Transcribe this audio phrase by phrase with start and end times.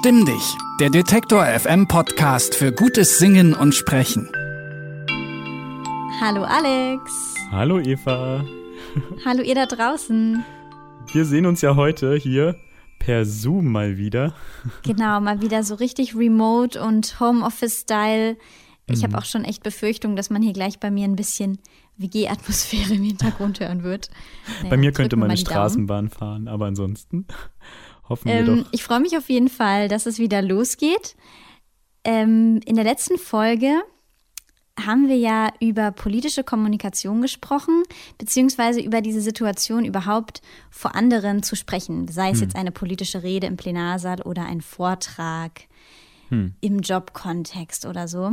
[0.00, 4.30] Verstimm dich, der Detektor FM Podcast für gutes Singen und Sprechen.
[6.20, 7.34] Hallo Alex.
[7.50, 8.44] Hallo Eva.
[9.24, 10.44] Hallo ihr da draußen.
[11.12, 12.54] Wir sehen uns ja heute hier
[13.00, 14.34] per Zoom mal wieder.
[14.84, 18.36] Genau, mal wieder so richtig remote und Homeoffice-Style.
[18.86, 19.02] Ich mhm.
[19.02, 21.58] habe auch schon echt Befürchtung, dass man hier gleich bei mir ein bisschen
[21.96, 24.10] WG-Atmosphäre im Hintergrund hören wird.
[24.58, 27.26] Naja, bei mir könnte man eine Straßenbahn fahren, aber ansonsten
[28.08, 28.68] hoffen ähm, wir doch.
[28.72, 31.16] Ich freue mich auf jeden Fall, dass es wieder losgeht.
[32.04, 33.82] Ähm, in der letzten Folge
[34.86, 37.82] haben wir ja über politische Kommunikation gesprochen,
[38.16, 42.44] beziehungsweise über diese Situation überhaupt vor anderen zu sprechen, sei es hm.
[42.44, 45.62] jetzt eine politische Rede im Plenarsaal oder ein Vortrag
[46.28, 46.54] hm.
[46.60, 48.32] im Jobkontext oder so.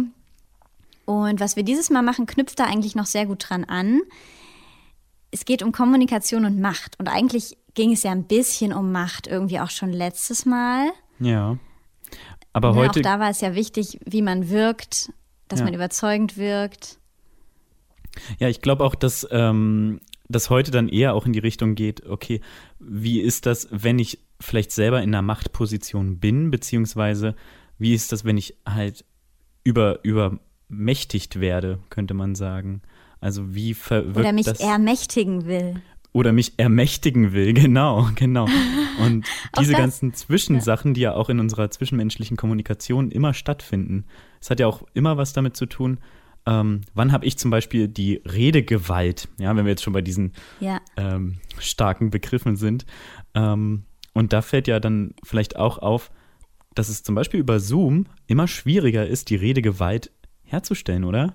[1.05, 4.02] Und was wir dieses Mal machen, knüpft da eigentlich noch sehr gut dran an.
[5.32, 6.99] Es geht um Kommunikation und Macht.
[6.99, 10.89] Und eigentlich ging es ja ein bisschen um Macht, irgendwie auch schon letztes Mal.
[11.20, 11.57] Ja.
[12.53, 12.99] Aber ja, heute.
[12.99, 15.12] Auch da war es ja wichtig, wie man wirkt,
[15.48, 15.65] dass ja.
[15.65, 16.99] man überzeugend wirkt.
[18.40, 22.05] Ja, ich glaube auch, dass ähm, das heute dann eher auch in die Richtung geht,
[22.05, 22.41] okay,
[22.79, 27.35] wie ist das, wenn ich vielleicht selber in einer Machtposition bin, beziehungsweise
[27.77, 29.05] wie ist das, wenn ich halt
[29.63, 32.82] über, über mächtigt werde, könnte man sagen.
[33.20, 34.60] Also wie verwirkt Oder mich das?
[34.60, 35.82] ermächtigen will.
[36.16, 38.48] Oder mich ermächtigen will, genau, genau.
[39.04, 39.27] Und
[39.60, 44.05] diese ganzen Zwischensachen, die ja auch in unserer zwischenmenschlichen Kommunikation immer stattfinden,
[44.40, 45.99] es hat ja auch immer was damit zu tun,
[46.46, 50.32] ähm, wann habe ich zum Beispiel die Redegewalt, ja, wenn wir jetzt schon bei diesen
[50.62, 50.80] ja.
[50.96, 52.85] ähm, starken Begriffen sind.
[53.34, 56.12] Ähm, und da fällt ja dann vielleicht auch auf,
[56.76, 60.12] dass es zum Beispiel über Zoom immer schwieriger ist, die Redegewalt
[60.44, 61.34] herzustellen, oder?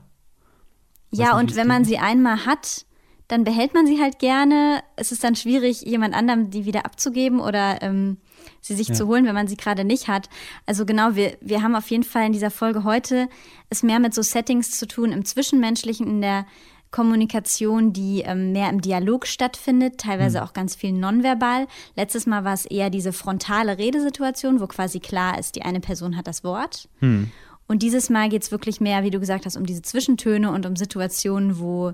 [1.10, 2.86] Ja, und wenn man sie einmal hat,
[3.30, 4.82] dann behält man sie halt gerne.
[4.96, 8.16] Es ist dann schwierig, jemand anderem die wieder abzugeben oder ähm,
[8.60, 8.94] sie sich ja.
[8.94, 10.28] zu holen, wenn man sie gerade nicht hat.
[10.66, 13.28] Also genau, wir, wir haben auf jeden Fall in dieser Folge heute
[13.68, 16.44] es mehr mit so Settings zu tun im Zwischenmenschlichen, in der
[16.90, 20.44] Kommunikation, die ähm, mehr im Dialog stattfindet, teilweise mhm.
[20.44, 21.68] auch ganz viel nonverbal.
[21.94, 26.16] Letztes Mal war es eher diese frontale Redesituation, wo quasi klar ist, die eine Person
[26.16, 26.88] hat das Wort.
[26.98, 27.30] Mhm.
[27.68, 30.66] Und dieses Mal geht es wirklich mehr, wie du gesagt hast, um diese Zwischentöne und
[30.66, 31.92] um Situationen, wo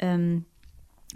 [0.00, 0.46] ähm,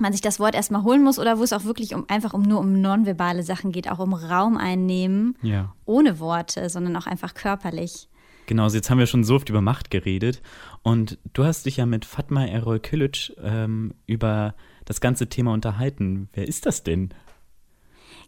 [0.00, 2.42] man sich das Wort erstmal holen muss oder wo es auch wirklich um einfach um
[2.42, 5.75] nur um nonverbale Sachen geht, auch um Raum einnehmen, ja.
[5.84, 8.08] ohne Worte, sondern auch einfach körperlich.
[8.47, 10.41] Genau, jetzt haben wir schon so oft über Macht geredet
[10.82, 14.54] und du hast dich ja mit Fatma Erol Kilic ähm, über
[14.87, 16.31] das ganze Thema unterhalten.
[16.32, 17.12] Wer ist das denn?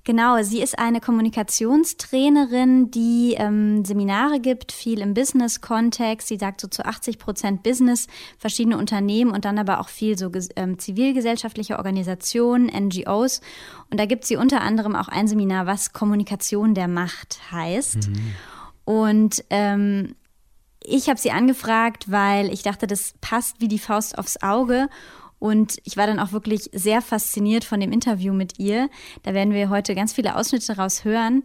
[0.05, 6.29] Genau, sie ist eine Kommunikationstrainerin, die ähm, Seminare gibt, viel im Business-Kontext.
[6.29, 8.07] Sie sagt so zu 80 Prozent Business,
[8.39, 13.43] verschiedene Unternehmen und dann aber auch viel so ähm, zivilgesellschaftliche Organisationen, NGOs.
[13.91, 18.09] Und da gibt sie unter anderem auch ein Seminar, was Kommunikation der Macht heißt.
[18.09, 18.35] Mhm.
[18.85, 20.15] Und ähm,
[20.83, 24.89] ich habe sie angefragt, weil ich dachte, das passt wie die Faust aufs Auge.
[25.41, 28.89] Und ich war dann auch wirklich sehr fasziniert von dem Interview mit ihr.
[29.25, 31.43] Da werden wir heute ganz viele Ausschnitte daraus hören.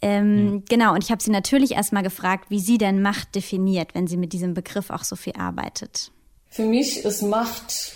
[0.00, 0.76] Ähm, ja.
[0.76, 4.16] Genau, und ich habe sie natürlich erstmal gefragt, wie sie denn Macht definiert, wenn sie
[4.16, 6.12] mit diesem Begriff auch so viel arbeitet.
[6.48, 7.92] Für mich ist Macht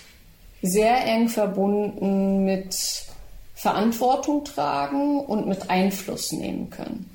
[0.61, 2.77] sehr eng verbunden mit
[3.55, 7.09] Verantwortung tragen und mit Einfluss nehmen können.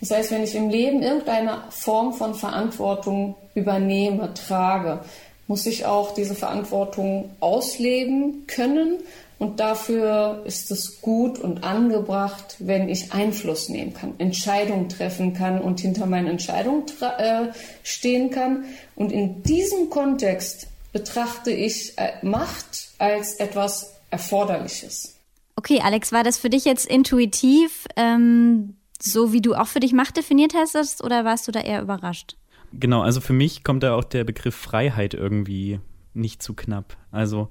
[0.00, 5.00] Das heißt, wenn ich im Leben irgendeine Form von Verantwortung übernehme, trage,
[5.46, 8.98] muss ich auch diese Verantwortung ausleben können.
[9.38, 15.60] Und dafür ist es gut und angebracht, wenn ich Einfluss nehmen kann, Entscheidungen treffen kann
[15.60, 16.84] und hinter meinen Entscheidungen
[17.18, 17.48] äh,
[17.82, 18.64] stehen kann.
[18.94, 25.16] Und in diesem Kontext betrachte ich äh, Macht als etwas Erforderliches.
[25.56, 29.92] Okay, Alex, war das für dich jetzt intuitiv, ähm, so wie du auch für dich
[29.92, 32.36] Macht definiert hast, oder warst du da eher überrascht?
[32.80, 35.80] Genau, also für mich kommt da auch der Begriff Freiheit irgendwie
[36.12, 36.96] nicht zu knapp.
[37.10, 37.50] Also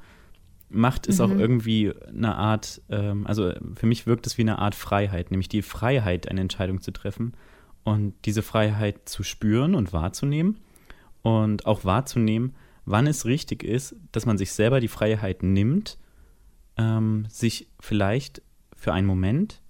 [0.70, 1.26] Macht ist mhm.
[1.26, 5.48] auch irgendwie eine Art, ähm, also für mich wirkt es wie eine Art Freiheit, nämlich
[5.48, 7.34] die Freiheit, eine Entscheidung zu treffen
[7.84, 10.60] und diese Freiheit zu spüren und wahrzunehmen
[11.22, 12.56] und auch wahrzunehmen,
[12.86, 15.98] wann es richtig ist, dass man sich selber die Freiheit nimmt,
[16.78, 18.42] ähm, sich vielleicht
[18.76, 19.62] für einen Moment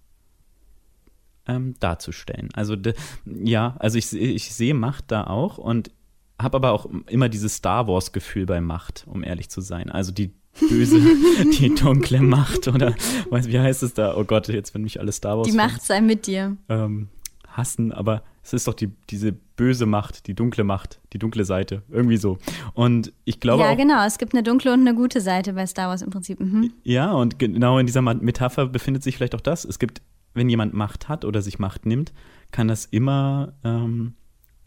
[1.47, 2.49] ähm, darzustellen.
[2.53, 2.93] Also de,
[3.25, 5.91] ja, also ich, ich sehe Macht da auch und
[6.39, 9.89] habe aber auch immer dieses Star Wars-Gefühl bei Macht, um ehrlich zu sein.
[9.89, 10.99] Also die böse,
[11.59, 12.95] die dunkle Macht oder
[13.29, 14.15] weiß, wie heißt es da?
[14.15, 15.47] Oh Gott, jetzt wenn mich alle Star Wars.
[15.47, 16.57] Die Macht sei mit dir.
[16.69, 17.09] Ähm,
[17.47, 21.83] hassen, aber es ist doch die, diese böse Macht, die dunkle Macht, die dunkle Seite,
[21.89, 22.37] irgendwie so.
[22.73, 23.63] Und ich glaube.
[23.63, 26.39] Ja, genau, es gibt eine dunkle und eine gute Seite bei Star Wars im Prinzip.
[26.39, 26.73] Mhm.
[26.83, 29.65] Ja, und genau in dieser Metapher befindet sich vielleicht auch das.
[29.65, 30.01] Es gibt
[30.33, 32.13] wenn jemand Macht hat oder sich Macht nimmt,
[32.51, 34.15] kann das immer, ähm,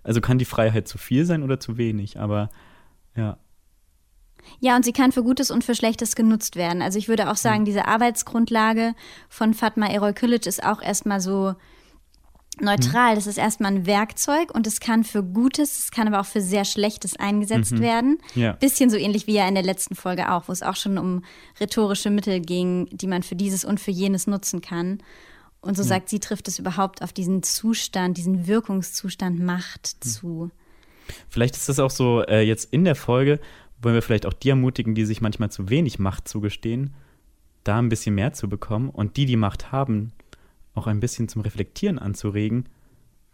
[0.03, 2.49] also kann die Freiheit zu viel sein oder zu wenig, aber
[3.17, 3.39] ja.
[4.61, 6.81] Ja, und sie kann für Gutes und für Schlechtes genutzt werden.
[6.81, 8.95] Also ich würde auch sagen, diese Arbeitsgrundlage
[9.29, 11.57] von Fatma Erol Kilic ist auch erstmal so
[12.61, 13.17] neutral.
[13.17, 16.41] Das ist erstmal ein Werkzeug und es kann für Gutes, es kann aber auch für
[16.41, 17.81] sehr Schlechtes eingesetzt Mhm.
[17.81, 18.19] werden.
[18.35, 18.53] Ja.
[18.53, 21.23] Bisschen so ähnlich wie ja in der letzten Folge auch, wo es auch schon um
[21.61, 24.99] rhetorische Mittel ging, die man für dieses und für jenes nutzen kann.
[25.67, 30.09] Und so sagt sie, trifft es überhaupt auf diesen Zustand, diesen Wirkungszustand Macht Mhm.
[30.09, 30.51] zu.
[31.29, 33.39] Vielleicht ist das auch so, äh, jetzt in der Folge
[33.83, 36.95] wollen wir vielleicht auch die ermutigen, die sich manchmal zu wenig Macht zugestehen,
[37.65, 40.13] da ein bisschen mehr zu bekommen und die, die Macht haben,
[40.75, 42.69] auch ein bisschen zum Reflektieren anzuregen,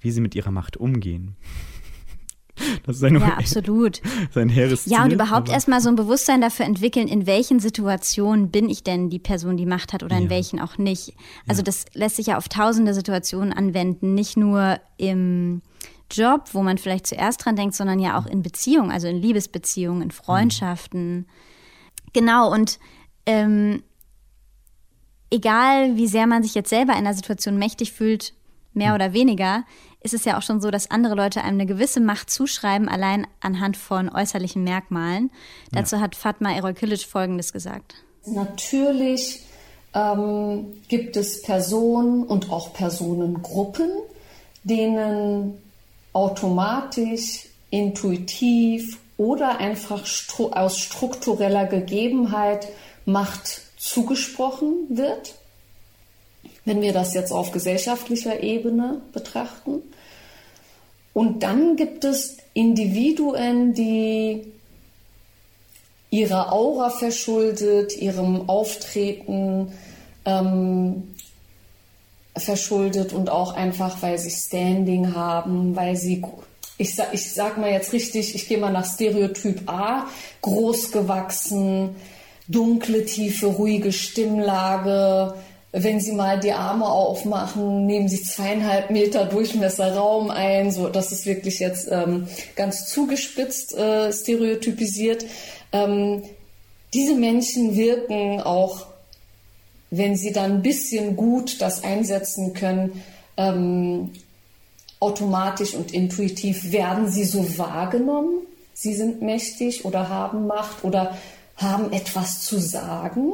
[0.00, 1.36] wie sie mit ihrer Macht umgehen.
[2.84, 4.00] Das ist ein, Ja, absolut.
[4.32, 8.50] sein hehres Ja, und Ziel, überhaupt erstmal so ein Bewusstsein dafür entwickeln, in welchen Situationen
[8.50, 10.30] bin ich denn die Person, die Macht hat oder in Ja.
[10.30, 11.14] welchen auch nicht.
[11.48, 15.62] Also das lässt sich ja auf tausende Situationen anwenden, nicht nur im
[16.10, 20.02] Job, wo man vielleicht zuerst dran denkt, sondern ja auch in Beziehungen, also in Liebesbeziehungen,
[20.02, 21.26] in Freundschaften.
[22.12, 22.78] Genau, und
[23.24, 23.82] ähm,
[25.30, 28.34] egal wie sehr man sich jetzt selber in einer Situation mächtig fühlt,
[28.74, 29.64] mehr oder weniger,
[30.02, 33.26] ist es ja auch schon so, dass andere Leute einem eine gewisse Macht zuschreiben, allein
[33.40, 35.30] anhand von äußerlichen Merkmalen.
[35.70, 37.94] Dazu hat Fatma Erol Kilic Folgendes gesagt.
[38.26, 39.40] Natürlich
[39.94, 43.90] ähm, gibt es Personen und auch Personengruppen,
[44.64, 45.58] denen
[46.12, 52.68] automatisch, intuitiv oder einfach stru aus struktureller Gegebenheit
[53.04, 55.34] Macht zugesprochen wird.
[56.64, 59.82] Wenn wir das jetzt auf gesellschaftlicher Ebene betrachten.
[61.12, 64.46] Und dann gibt es Individuen, die
[66.10, 69.72] ihrer Aura verschuldet, ihrem Auftreten
[70.24, 71.14] ähm,
[72.36, 76.22] verschuldet und auch einfach, weil sie Standing haben, weil sie,
[76.78, 80.06] ich sag, ich sag mal jetzt richtig, ich gehe mal nach Stereotyp A,
[80.42, 81.96] groß gewachsen,
[82.48, 85.34] dunkle, tiefe, ruhige Stimmlage.
[85.74, 90.70] Wenn sie mal die Arme aufmachen, nehmen sie zweieinhalb Meter Durchmesser Raum ein.
[90.70, 95.24] So, das ist wirklich jetzt ähm, ganz zugespitzt äh, stereotypisiert.
[95.72, 96.24] Ähm,
[96.92, 98.84] diese Menschen wirken auch,
[99.90, 103.02] wenn sie dann ein bisschen gut das einsetzen können,
[103.38, 104.10] ähm,
[105.00, 108.46] automatisch und intuitiv werden sie so wahrgenommen.
[108.74, 111.16] Sie sind mächtig oder haben Macht oder
[111.56, 113.32] haben etwas zu sagen.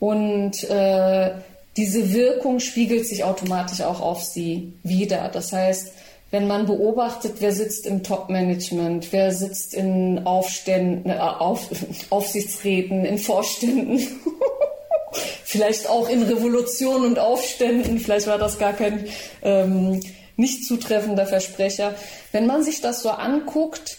[0.00, 1.30] Und äh,
[1.76, 5.28] diese Wirkung spiegelt sich automatisch auch auf sie wieder.
[5.32, 5.92] Das heißt,
[6.30, 11.70] wenn man beobachtet, wer sitzt im Top-Management, wer sitzt in Aufständen, äh, auf,
[12.10, 13.98] Aufsichtsräten, in Vorständen,
[15.44, 19.06] vielleicht auch in Revolutionen und Aufständen, vielleicht war das gar kein
[19.42, 20.00] ähm,
[20.36, 21.94] nicht zutreffender Versprecher.
[22.30, 23.98] Wenn man sich das so anguckt,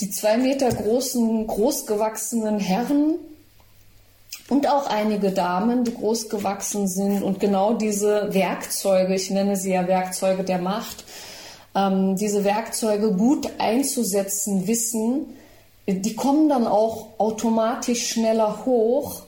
[0.00, 3.18] die zwei Meter großen, großgewachsenen Herren
[4.52, 9.72] und auch einige Damen, die groß gewachsen sind und genau diese Werkzeuge, ich nenne sie
[9.72, 11.04] ja Werkzeuge der Macht,
[11.74, 15.38] ähm, diese Werkzeuge gut einzusetzen wissen,
[15.88, 19.22] die kommen dann auch automatisch schneller hoch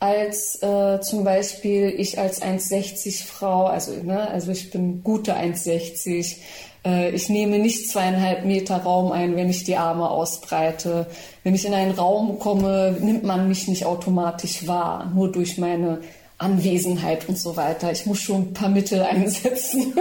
[0.00, 6.36] als äh, zum Beispiel ich als 1,60 Frau, also, ne, also ich bin gute 1,60.
[6.84, 11.06] Äh, ich nehme nicht zweieinhalb Meter Raum ein, wenn ich die Arme ausbreite.
[11.42, 16.00] Wenn ich in einen Raum komme, nimmt man mich nicht automatisch wahr, nur durch meine
[16.38, 17.90] Anwesenheit und so weiter.
[17.90, 19.94] Ich muss schon ein paar Mittel einsetzen.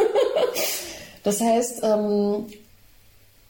[1.24, 2.46] das heißt, ähm,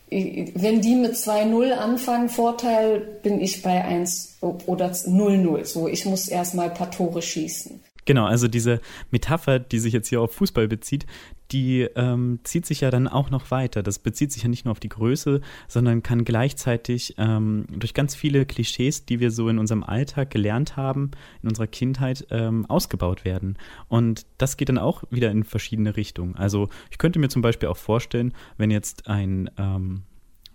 [0.10, 5.66] wenn die mit 2-0 anfangen, Vorteil, bin ich bei 1 oder 0-0.
[5.66, 7.82] So, ich muss erstmal ein paar Tore schießen.
[8.08, 8.80] Genau, also diese
[9.12, 11.06] Metapher, die sich jetzt hier auf Fußball bezieht,
[11.52, 13.84] die ähm, zieht sich ja dann auch noch weiter.
[13.84, 18.16] Das bezieht sich ja nicht nur auf die Größe, sondern kann gleichzeitig ähm, durch ganz
[18.16, 21.12] viele Klischees, die wir so in unserem Alltag gelernt haben,
[21.44, 23.58] in unserer Kindheit, ähm, ausgebaut werden.
[23.90, 26.38] Und das geht dann auch wieder in verschiedene Richtungen.
[26.38, 30.04] Also ich könnte mir zum Beispiel auch vorstellen, wenn jetzt ein, ähm,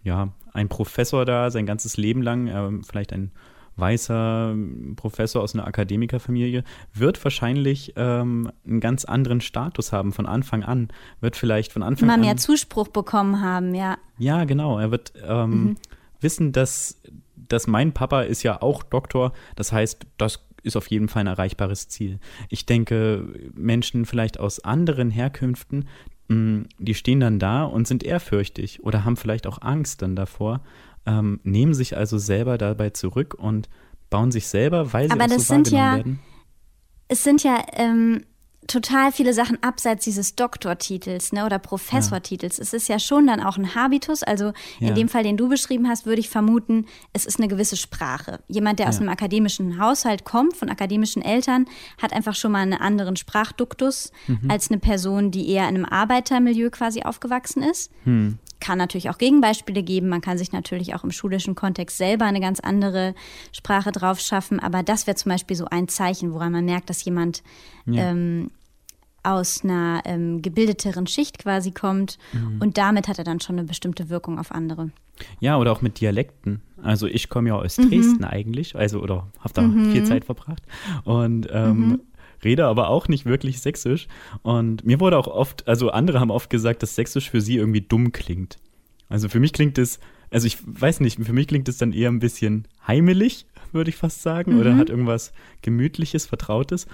[0.04, 3.30] ja, ein Professor da sein ganzes Leben lang, ähm, vielleicht ein
[3.76, 4.55] weißer
[4.97, 6.64] Professor aus einer Akademikerfamilie,
[6.95, 10.88] wird wahrscheinlich ähm, einen ganz anderen Status haben von Anfang an.
[11.21, 12.21] Wird vielleicht von Anfang Immer an.
[12.21, 13.99] mehr Zuspruch bekommen haben, ja.
[14.19, 14.79] Ja, genau.
[14.79, 15.76] Er wird ähm, Mhm.
[16.21, 17.00] wissen, dass,
[17.37, 19.33] dass mein Papa ist ja auch Doktor.
[19.57, 22.21] Das heißt, das ist auf jeden Fall ein erreichbares Ziel.
[22.49, 25.88] Ich denke, Menschen vielleicht aus anderen Herkünften,
[26.29, 30.61] mh, die stehen dann da und sind ehrfürchtig oder haben vielleicht auch Angst dann davor,
[31.06, 33.68] ähm, nehmen sich also selber dabei zurück und
[34.11, 36.21] bauen sich selber, weil sie Aber auch das so sind ja- werden.
[37.09, 38.23] Es sind ja ähm,
[38.68, 42.59] total viele Sachen abseits dieses Doktortitels ne, oder Professortitels.
[42.59, 42.62] Ja.
[42.62, 44.23] Es ist ja schon dann auch ein Habitus.
[44.23, 44.94] Also in ja.
[44.94, 48.40] dem Fall, den du beschrieben hast, würde ich vermuten, es ist eine gewisse Sprache.
[48.49, 48.90] Jemand, der ja.
[48.90, 51.66] aus einem akademischen Haushalt kommt, von akademischen Eltern,
[52.00, 54.50] hat einfach schon mal einen anderen Sprachduktus mhm.
[54.50, 57.90] als eine Person, die eher in einem Arbeitermilieu quasi aufgewachsen ist.
[58.04, 60.09] Mhm kann natürlich auch Gegenbeispiele geben.
[60.09, 63.14] Man kann sich natürlich auch im schulischen Kontext selber eine ganz andere
[63.50, 64.61] Sprache drauf schaffen.
[64.61, 67.42] Aber das wäre zum Beispiel so ein Zeichen, woran man merkt, dass jemand
[67.87, 68.11] ja.
[68.11, 68.50] ähm,
[69.25, 72.19] aus einer ähm, gebildeteren Schicht quasi kommt.
[72.33, 72.61] Mhm.
[72.61, 74.90] Und damit hat er dann schon eine bestimmte Wirkung auf andere.
[75.40, 76.62] Ja, oder auch mit Dialekten.
[76.83, 77.90] Also ich komme ja aus mhm.
[77.90, 79.92] Dresden eigentlich, also oder habe da mhm.
[79.92, 80.62] viel Zeit verbracht.
[81.04, 82.00] Und ähm, mhm
[82.44, 84.08] rede aber auch nicht wirklich sächsisch.
[84.42, 87.80] Und mir wurde auch oft, also andere haben oft gesagt, dass sächsisch für sie irgendwie
[87.80, 88.58] dumm klingt.
[89.08, 92.11] Also für mich klingt es, also ich weiß nicht, für mich klingt es dann eher
[92.11, 94.61] ein bisschen heimelig, würde ich fast sagen, mhm.
[94.61, 96.87] oder hat irgendwas Gemütliches, Vertrautes.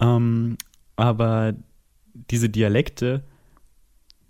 [0.00, 0.56] Ähm,
[0.96, 1.54] aber
[2.30, 3.24] diese Dialekte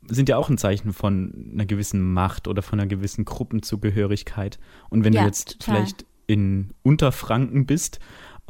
[0.07, 4.59] sind ja auch ein Zeichen von einer gewissen Macht oder von einer gewissen Gruppenzugehörigkeit.
[4.89, 5.77] Und wenn ja, du jetzt total.
[5.77, 7.99] vielleicht in Unterfranken bist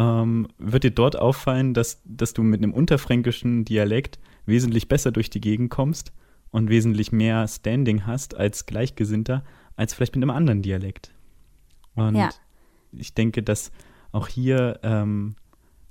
[0.01, 5.29] ähm, wird dir dort auffallen, dass, dass du mit einem unterfränkischen Dialekt wesentlich besser durch
[5.29, 6.13] die Gegend kommst
[6.51, 9.45] und wesentlich mehr Standing hast als Gleichgesinnter,
[9.77, 11.13] als vielleicht mit einem anderen Dialekt.
[11.95, 12.31] Und ja.
[12.93, 13.73] ich denke, dass
[14.11, 15.37] auch hier ähm,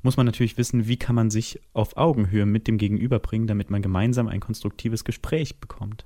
[0.01, 3.70] muss man natürlich wissen, wie kann man sich auf Augenhöhe mit dem Gegenüber bringen, damit
[3.70, 6.06] man gemeinsam ein konstruktives Gespräch bekommt.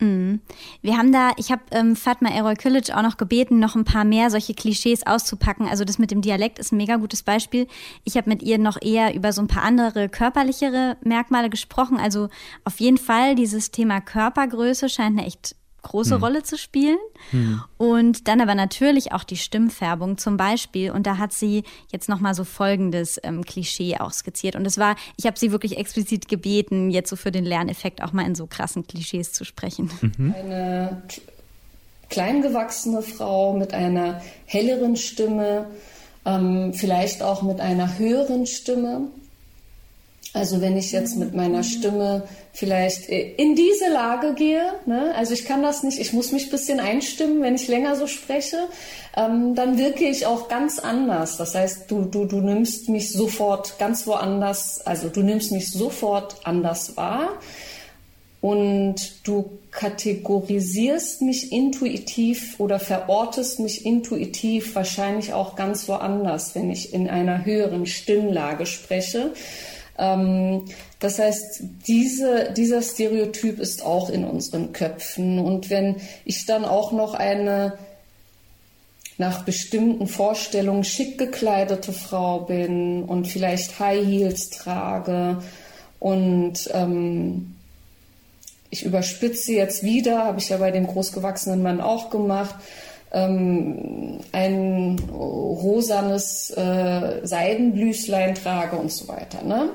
[0.00, 0.40] Mhm.
[0.80, 4.04] Wir haben da, ich habe ähm, Fatma Erol Kilic auch noch gebeten, noch ein paar
[4.04, 5.68] mehr solche Klischees auszupacken.
[5.68, 7.66] Also das mit dem Dialekt ist ein mega gutes Beispiel.
[8.04, 11.98] Ich habe mit ihr noch eher über so ein paar andere körperlichere Merkmale gesprochen.
[11.98, 12.28] Also
[12.64, 16.22] auf jeden Fall dieses Thema Körpergröße scheint eine echt große hm.
[16.22, 16.98] Rolle zu spielen.
[17.30, 17.62] Hm.
[17.76, 20.90] Und dann aber natürlich auch die Stimmfärbung zum Beispiel.
[20.90, 24.56] Und da hat sie jetzt nochmal so folgendes ähm, Klischee auch skizziert.
[24.56, 28.12] Und es war, ich habe sie wirklich explizit gebeten, jetzt so für den Lerneffekt auch
[28.12, 29.90] mal in so krassen Klischees zu sprechen.
[30.00, 30.34] Mhm.
[30.38, 31.02] Eine
[32.10, 35.66] kleingewachsene Frau mit einer helleren Stimme,
[36.24, 39.08] ähm, vielleicht auch mit einer höheren Stimme.
[40.34, 42.22] Also wenn ich jetzt mit meiner Stimme
[42.52, 45.14] vielleicht äh, in diese Lage gehe, ne?
[45.14, 48.06] also ich kann das nicht, ich muss mich ein bisschen einstimmen, wenn ich länger so
[48.06, 48.56] spreche,
[49.14, 51.36] ähm, dann wirke ich auch ganz anders.
[51.36, 56.36] Das heißt, du, du, du nimmst mich sofort ganz woanders, also du nimmst mich sofort
[56.44, 57.38] anders wahr
[58.40, 66.94] und du kategorisierst mich intuitiv oder verortest mich intuitiv wahrscheinlich auch ganz woanders, wenn ich
[66.94, 69.32] in einer höheren Stimmlage spreche.
[69.98, 70.66] Ähm,
[71.00, 75.38] das heißt, diese, dieser Stereotyp ist auch in unseren Köpfen.
[75.38, 77.78] Und wenn ich dann auch noch eine
[79.18, 85.42] nach bestimmten Vorstellungen schick gekleidete Frau bin und vielleicht High Heels trage
[86.00, 87.54] und ähm,
[88.70, 92.54] ich überspitze jetzt wieder, habe ich ja bei dem großgewachsenen Mann auch gemacht,
[93.12, 99.42] ähm, ein rosanes äh, Seidenblüslein trage und so weiter.
[99.44, 99.70] Ne?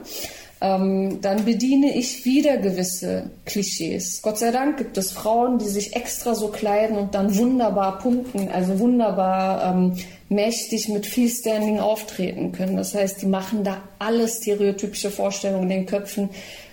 [0.59, 4.23] Ähm, dann bediene ich wieder gewisse Klischees.
[4.23, 8.49] Gott sei Dank gibt es Frauen, die sich extra so kleiden und dann wunderbar punkten,
[8.49, 9.93] also wunderbar ähm,
[10.29, 12.75] mächtig mit viel Standing auftreten können.
[12.75, 16.29] Das heißt, die machen da alle stereotypische Vorstellungen in den Köpfen,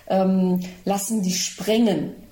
[0.09, 2.24] ähm, lassen die sprengen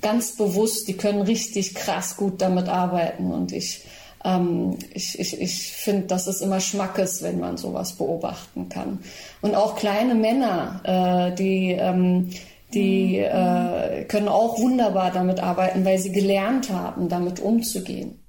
[0.00, 3.84] ganz bewusst, die können richtig krass gut damit arbeiten und ich
[4.24, 9.00] ähm, ich, ich, ich finde, das ist immer Schmackes, wenn man sowas beobachten kann.
[9.40, 12.30] Und auch kleine Männer, äh, die, ähm,
[12.74, 18.22] die äh, können auch wunderbar damit arbeiten, weil sie gelernt haben, damit umzugehen.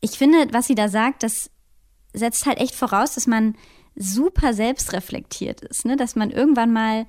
[0.00, 1.50] Ich finde, was sie da sagt, das
[2.12, 3.56] setzt halt echt voraus, dass man
[3.96, 5.96] super selbstreflektiert ist, ne?
[5.96, 7.06] dass man irgendwann mal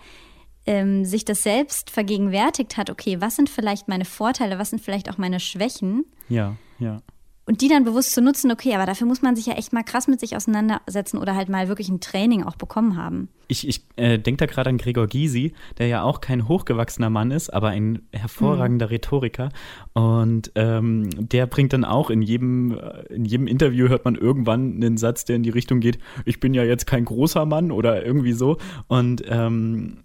[0.66, 5.10] ähm, sich das selbst vergegenwärtigt hat, okay, was sind vielleicht meine Vorteile, was sind vielleicht
[5.10, 6.06] auch meine Schwächen?
[6.30, 7.02] Ja, ja.
[7.48, 9.84] Und die dann bewusst zu nutzen, okay, aber dafür muss man sich ja echt mal
[9.84, 13.30] krass mit sich auseinandersetzen oder halt mal wirklich ein Training auch bekommen haben.
[13.48, 17.30] Ich, ich äh, denke da gerade an Gregor Gysi, der ja auch kein hochgewachsener Mann
[17.30, 18.94] ist, aber ein hervorragender mhm.
[18.94, 19.50] Rhetoriker.
[19.94, 24.78] Und ähm, der bringt dann auch in jedem, äh, in jedem Interview hört man irgendwann
[24.78, 28.04] einen Satz, der in die Richtung geht, ich bin ja jetzt kein großer Mann oder
[28.04, 28.58] irgendwie so.
[28.88, 30.05] Und ähm,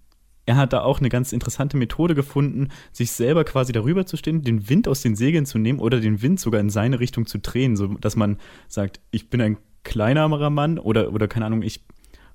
[0.51, 4.41] er hat da auch eine ganz interessante Methode gefunden, sich selber quasi darüber zu stehen,
[4.41, 7.39] den Wind aus den Segeln zu nehmen oder den Wind sogar in seine Richtung zu
[7.39, 11.85] drehen, so dass man sagt, ich bin ein kleinerer Mann oder, oder keine Ahnung, ich.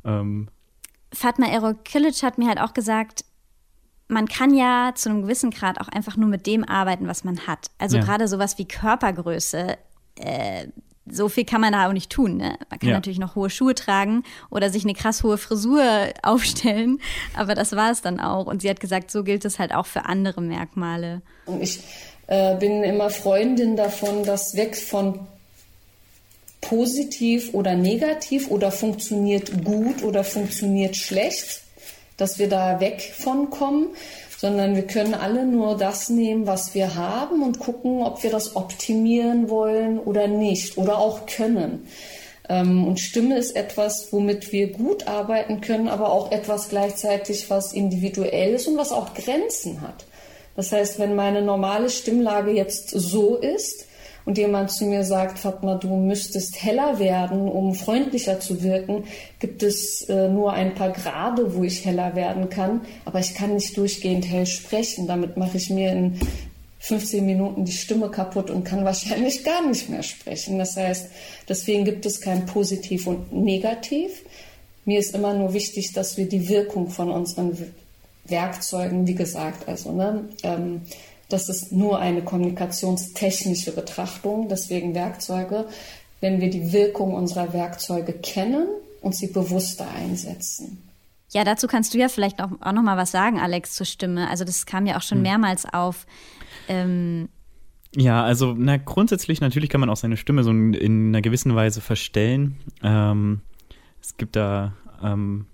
[0.03, 0.49] Ähm
[1.13, 3.27] Fatma Erokilic hat mir halt auch gesagt,
[4.09, 7.47] man kann ja zu einem gewissen Grad auch einfach nur mit dem arbeiten, was man
[7.47, 7.71] hat.
[7.77, 8.03] Also ja.
[8.03, 9.77] gerade sowas wie Körpergröße,
[10.17, 10.69] äh,
[11.11, 12.37] so viel kann man da auch nicht tun.
[12.37, 12.57] Ne?
[12.71, 12.95] Man kann ja.
[12.95, 15.83] natürlich noch hohe Schuhe tragen oder sich eine krass hohe Frisur
[16.23, 17.01] aufstellen,
[17.35, 18.47] aber das war es dann auch.
[18.47, 21.23] Und sie hat gesagt, so gilt es halt auch für andere Merkmale.
[21.47, 21.81] Und ich
[22.27, 25.21] äh, bin immer Freundin davon, dass weg von
[26.61, 31.63] positiv oder negativ oder funktioniert gut oder funktioniert schlecht,
[32.17, 33.89] dass wir da weg von kommen,
[34.39, 38.55] sondern wir können alle nur das nehmen, was wir haben und gucken, ob wir das
[38.57, 41.89] optimieren wollen oder nicht oder auch können.
[42.49, 47.73] Ähm, und Stimme ist etwas, womit wir gut arbeiten können, aber auch etwas gleichzeitig, was
[47.73, 50.05] individuell ist und was auch Grenzen hat.
[50.55, 53.86] Das heißt, wenn meine normale Stimmlage jetzt so ist,
[54.27, 59.05] und jemand zu mir sagt, Fatma, du müsstest heller werden, um freundlicher zu wirken,
[59.39, 63.55] gibt es äh, nur ein paar Grade, wo ich heller werden kann, aber ich kann
[63.55, 65.07] nicht durchgehend hell sprechen.
[65.07, 66.19] Damit mache ich mir in
[66.81, 70.59] 15 Minuten die Stimme kaputt und kann wahrscheinlich gar nicht mehr sprechen.
[70.59, 71.07] Das heißt,
[71.49, 74.25] deswegen gibt es kein Positiv und Negativ.
[74.85, 77.57] Mir ist immer nur wichtig, dass wir die Wirkung von unseren
[78.25, 80.83] Werkzeugen, wie gesagt, also ne, ähm,
[81.29, 85.67] das ist nur eine kommunikationstechnische Betrachtung, deswegen Werkzeuge.
[86.21, 88.69] Wenn wir die Wirkung unserer Werkzeuge kennen
[89.03, 90.83] und sie bewusster einsetzen.
[91.31, 94.31] Ja, dazu kannst du ja vielleicht auch, auch noch mal was sagen, Alex, zur Stimme.
[94.31, 95.23] Also das kam ja auch schon hm.
[95.23, 96.07] mehrmals auf.
[96.69, 97.29] Ähm
[97.95, 101.55] ja, also na, grundsätzlich natürlich kann man auch seine Stimme so in, in einer gewissen
[101.55, 102.57] Weise verstellen.
[102.83, 103.41] Ähm,
[104.01, 105.47] es gibt da ähm,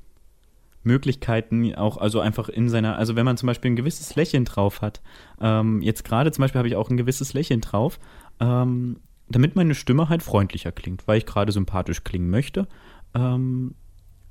[0.85, 4.83] Möglichkeiten auch, also einfach in seiner, also wenn man zum Beispiel ein gewisses Lächeln drauf
[4.83, 5.01] hat,
[5.41, 7.99] ähm, jetzt gerade zum Beispiel habe ich auch ein gewisses Lächeln drauf,
[8.41, 8.99] ähm,
[9.29, 12.67] damit meine Stimme halt freundlicher klingt, weil ich gerade sympathisch klingen möchte,
[13.15, 13.75] ähm,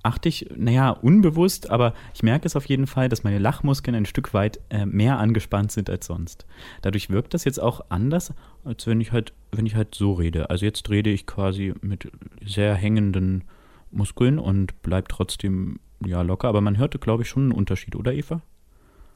[0.03, 4.05] achte ich, naja, unbewusst, aber ich merke es auf jeden Fall, dass meine Lachmuskeln ein
[4.05, 6.45] Stück weit äh, mehr angespannt sind als sonst.
[6.81, 10.49] Dadurch wirkt das jetzt auch anders, als wenn ich halt, wenn ich halt so rede.
[10.49, 12.11] Also jetzt rede ich quasi mit
[12.43, 13.43] sehr hängenden
[13.91, 18.13] Muskeln und bleibe trotzdem ja locker, aber man hörte, glaube ich, schon einen Unterschied, oder
[18.13, 18.41] Eva?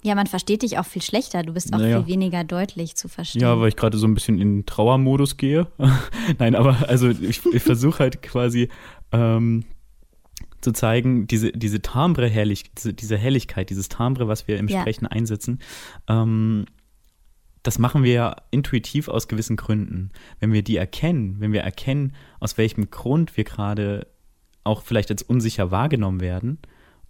[0.05, 1.41] Ja, man versteht dich auch viel schlechter.
[1.41, 1.97] Du bist auch naja.
[1.97, 3.41] viel weniger deutlich zu verstehen.
[3.41, 5.65] Ja, weil ich gerade so ein bisschen in Trauermodus gehe.
[6.37, 8.69] Nein, aber also ich, ich versuche halt quasi
[9.11, 9.63] ähm,
[10.61, 14.81] zu zeigen, diese, diese Timbre herrlich, diese, diese Helligkeit, dieses Timbre, was wir im ja.
[14.81, 15.59] Sprechen einsetzen,
[16.07, 16.65] ähm,
[17.63, 20.11] das machen wir ja intuitiv aus gewissen Gründen.
[20.39, 24.05] Wenn wir die erkennen, wenn wir erkennen, aus welchem Grund wir gerade
[24.63, 26.59] auch vielleicht als unsicher wahrgenommen werden,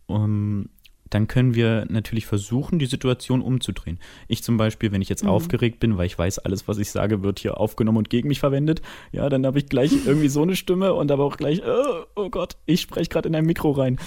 [0.07, 0.69] um,
[1.09, 3.99] dann können wir natürlich versuchen, die Situation umzudrehen.
[4.27, 5.29] Ich zum Beispiel, wenn ich jetzt mhm.
[5.29, 8.39] aufgeregt bin, weil ich weiß, alles, was ich sage, wird hier aufgenommen und gegen mich
[8.39, 12.05] verwendet, ja, dann habe ich gleich irgendwie so eine Stimme und aber auch gleich, oh,
[12.15, 13.99] oh Gott, ich spreche gerade in ein Mikro rein.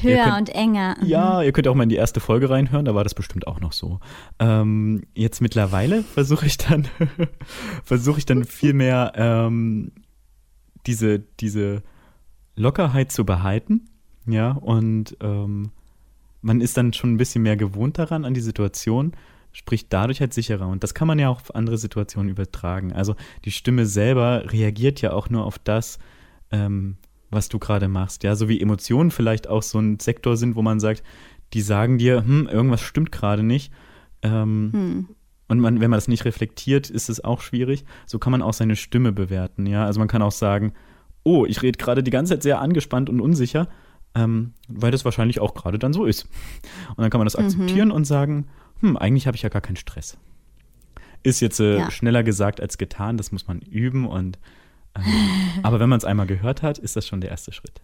[0.00, 0.96] Höher könnt, und enger.
[1.00, 1.06] Mhm.
[1.08, 3.60] Ja, ihr könnt auch mal in die erste Folge reinhören, da war das bestimmt auch
[3.60, 3.98] noch so.
[4.38, 6.86] Ähm, jetzt mittlerweile versuche ich dann,
[7.84, 9.92] versuche ich dann viel mehr ähm,
[10.86, 11.82] diese, diese
[12.54, 13.88] Lockerheit zu behalten,
[14.26, 15.70] ja, und ähm,
[16.40, 19.12] man ist dann schon ein bisschen mehr gewohnt daran, an die Situation,
[19.52, 20.68] spricht dadurch halt sicherer.
[20.68, 22.92] Und das kann man ja auch auf andere Situationen übertragen.
[22.92, 25.98] Also die Stimme selber reagiert ja auch nur auf das,
[26.50, 26.96] ähm,
[27.30, 28.24] was du gerade machst.
[28.24, 31.02] Ja, so wie Emotionen vielleicht auch so ein Sektor sind, wo man sagt,
[31.52, 33.72] die sagen dir, hm, irgendwas stimmt gerade nicht.
[34.22, 35.08] Ähm, hm.
[35.46, 37.84] Und man, wenn man das nicht reflektiert, ist es auch schwierig.
[38.06, 39.66] So kann man auch seine Stimme bewerten.
[39.66, 40.72] Ja, also man kann auch sagen,
[41.22, 43.68] oh, ich rede gerade die ganze Zeit sehr angespannt und unsicher,
[44.14, 46.28] ähm, weil das wahrscheinlich auch gerade dann so ist.
[46.90, 47.44] Und dann kann man das mhm.
[47.44, 48.46] akzeptieren und sagen,
[48.80, 50.16] hm, eigentlich habe ich ja gar keinen Stress.
[51.22, 51.90] Ist jetzt äh, ja.
[51.90, 54.38] schneller gesagt als getan, das muss man üben und
[54.96, 55.02] ähm,
[55.62, 57.80] aber wenn man es einmal gehört hat, ist das schon der erste Schritt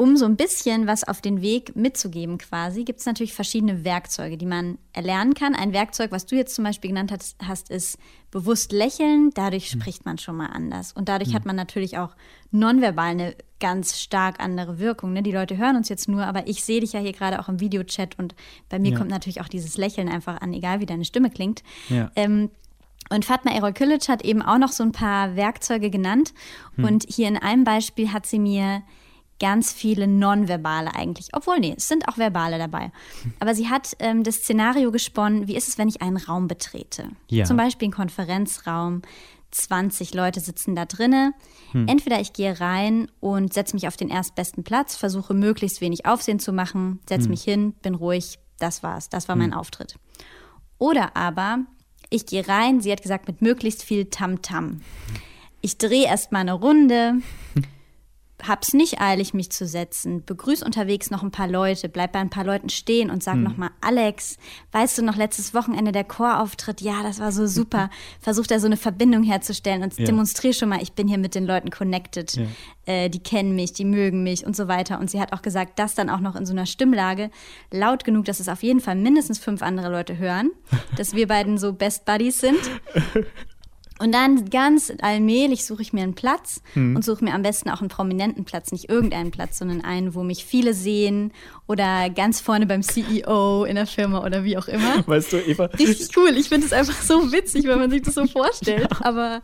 [0.00, 4.38] um so ein bisschen was auf den Weg mitzugeben quasi, gibt es natürlich verschiedene Werkzeuge,
[4.38, 5.54] die man erlernen kann.
[5.54, 7.98] Ein Werkzeug, was du jetzt zum Beispiel genannt hast, hast ist
[8.30, 9.28] bewusst lächeln.
[9.34, 9.78] Dadurch mhm.
[9.78, 10.94] spricht man schon mal anders.
[10.94, 11.34] Und dadurch mhm.
[11.34, 12.16] hat man natürlich auch
[12.50, 15.12] nonverbal eine ganz stark andere Wirkung.
[15.12, 15.22] Ne?
[15.22, 17.60] Die Leute hören uns jetzt nur, aber ich sehe dich ja hier gerade auch im
[17.60, 18.34] Videochat und
[18.70, 18.96] bei mir ja.
[18.96, 21.62] kommt natürlich auch dieses Lächeln einfach an, egal wie deine Stimme klingt.
[21.90, 22.10] Ja.
[22.16, 22.48] Ähm,
[23.10, 26.32] und Fatma Erol-Kilic hat eben auch noch so ein paar Werkzeuge genannt.
[26.76, 26.84] Hm.
[26.86, 28.82] Und hier in einem Beispiel hat sie mir
[29.40, 31.28] ganz viele nonverbale eigentlich.
[31.32, 32.92] Obwohl, nee, es sind auch verbale dabei.
[33.40, 37.08] Aber sie hat ähm, das Szenario gesponnen, wie ist es, wenn ich einen Raum betrete?
[37.28, 37.44] Ja.
[37.44, 39.02] Zum Beispiel einen Konferenzraum.
[39.50, 41.34] 20 Leute sitzen da drinnen.
[41.72, 41.88] Hm.
[41.88, 46.38] Entweder ich gehe rein und setze mich auf den erstbesten Platz, versuche möglichst wenig Aufsehen
[46.38, 47.30] zu machen, setze hm.
[47.30, 49.42] mich hin, bin ruhig, das war's, das war hm.
[49.42, 49.96] mein Auftritt.
[50.78, 51.64] Oder aber
[52.10, 54.66] ich gehe rein, sie hat gesagt, mit möglichst viel Tamtam.
[54.66, 54.80] -Tam.
[55.62, 57.14] Ich drehe erstmal eine Runde,
[58.46, 60.24] hab's nicht eilig, mich zu setzen.
[60.24, 63.42] Begrüß unterwegs noch ein paar Leute, bleib bei ein paar Leuten stehen und sag hm.
[63.42, 64.36] nochmal, Alex,
[64.72, 66.80] weißt du noch letztes Wochenende der Chorauftritt?
[66.80, 67.90] Ja, das war so super.
[68.20, 70.04] Versuch da so eine Verbindung herzustellen und ja.
[70.04, 72.34] demonstriere schon mal, ich bin hier mit den Leuten connected.
[72.34, 72.46] Ja.
[72.86, 74.98] Äh, die kennen mich, die mögen mich und so weiter.
[74.98, 77.30] Und sie hat auch gesagt, das dann auch noch in so einer Stimmlage,
[77.70, 80.50] laut genug, dass es auf jeden Fall mindestens fünf andere Leute hören,
[80.96, 82.58] dass wir beiden so Best Buddies sind.
[84.00, 86.96] Und dann ganz allmählich suche ich mir einen Platz mhm.
[86.96, 90.22] und suche mir am besten auch einen prominenten Platz, nicht irgendeinen Platz, sondern einen, wo
[90.22, 91.32] mich viele sehen
[91.66, 95.06] oder ganz vorne beim CEO in der Firma oder wie auch immer.
[95.06, 95.66] Weißt du, Eva?
[95.66, 96.30] Richtig cool.
[96.38, 98.88] Ich finde es einfach so witzig, wenn man sich das so vorstellt.
[98.90, 99.04] Ja.
[99.04, 99.42] Aber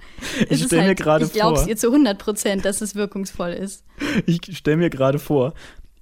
[0.48, 1.34] ich stelle halt, mir gerade vor.
[1.34, 3.84] Ich glaube es ihr zu 100 Prozent, dass es wirkungsvoll ist.
[4.24, 5.52] Ich stelle mir gerade vor,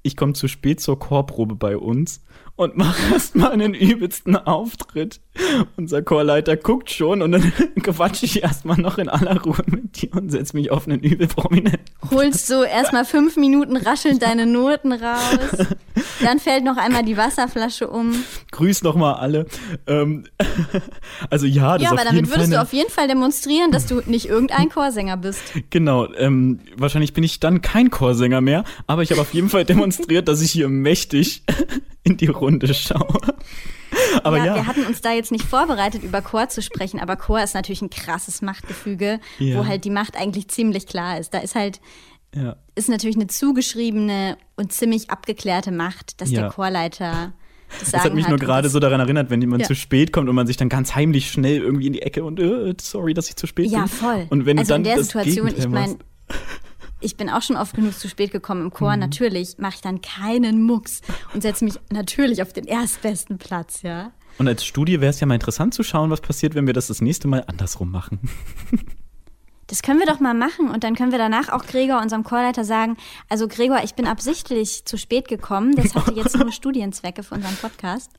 [0.03, 2.23] ich komme zu spät zur Chorprobe bei uns
[2.55, 5.21] und mach erstmal einen übelsten Auftritt.
[5.77, 10.13] Unser Chorleiter guckt schon und dann quatsche ich erstmal noch in aller Ruhe mit dir
[10.15, 11.81] und setz mich auf einen übel prominenten.
[12.11, 15.67] Holst du erstmal fünf Minuten raschelnd deine Noten raus.
[16.23, 18.25] Dann fällt noch einmal die Wasserflasche um.
[18.51, 19.47] Grüß noch mal alle.
[19.87, 20.25] Ähm,
[21.31, 24.29] also ja, das Ja, aber damit würdest du auf jeden Fall demonstrieren, dass du nicht
[24.29, 25.43] irgendein Chorsänger bist.
[25.71, 26.13] Genau.
[26.15, 30.29] Ähm, wahrscheinlich bin ich dann kein Chorsänger mehr, aber ich habe auf jeden Fall demonstriert,
[30.29, 31.43] dass ich hier mächtig
[32.05, 33.21] in die Runde schaue.
[34.23, 37.17] Aber ja, ja, wir hatten uns da jetzt nicht vorbereitet, über Chor zu sprechen, aber
[37.17, 39.59] Chor ist natürlich ein krasses Machtgefüge, ja.
[39.59, 41.35] wo halt die Macht eigentlich ziemlich klar ist.
[41.35, 41.81] Da ist halt,
[42.35, 42.57] ja.
[42.75, 47.33] ist natürlich eine zugeschriebene und ziemlich abgeklärte Macht, dass der Chorleiter
[47.81, 50.29] das, das hat mich hat nur gerade so daran erinnert, wenn jemand zu spät kommt
[50.29, 53.29] und man sich dann ganz heimlich schnell irgendwie in die Ecke und äh, sorry, dass
[53.29, 53.81] ich zu spät bin.
[53.81, 54.27] Ja, voll.
[54.31, 55.99] Und wenn also dann in der Situation, ich meine,
[57.05, 58.95] ich bin auch schon oft genug zu spät gekommen im Chor.
[58.95, 59.01] Mhm.
[59.01, 64.13] Natürlich mache ich dann keinen Mucks und setze mich natürlich auf den erstbesten Platz, ja.
[64.39, 66.89] Und als Studie wäre es ja mal interessant zu schauen, was passiert, wenn wir das
[66.89, 68.21] das nächste Mal andersrum machen.
[69.67, 72.65] Das können wir doch mal machen und dann können wir danach auch Gregor, unserem Chorleiter,
[72.65, 72.99] sagen,
[73.31, 75.75] also Gregor, ich bin absichtlich zu spät gekommen.
[75.75, 78.11] Das hatte jetzt nur Studienzwecke für unseren Podcast.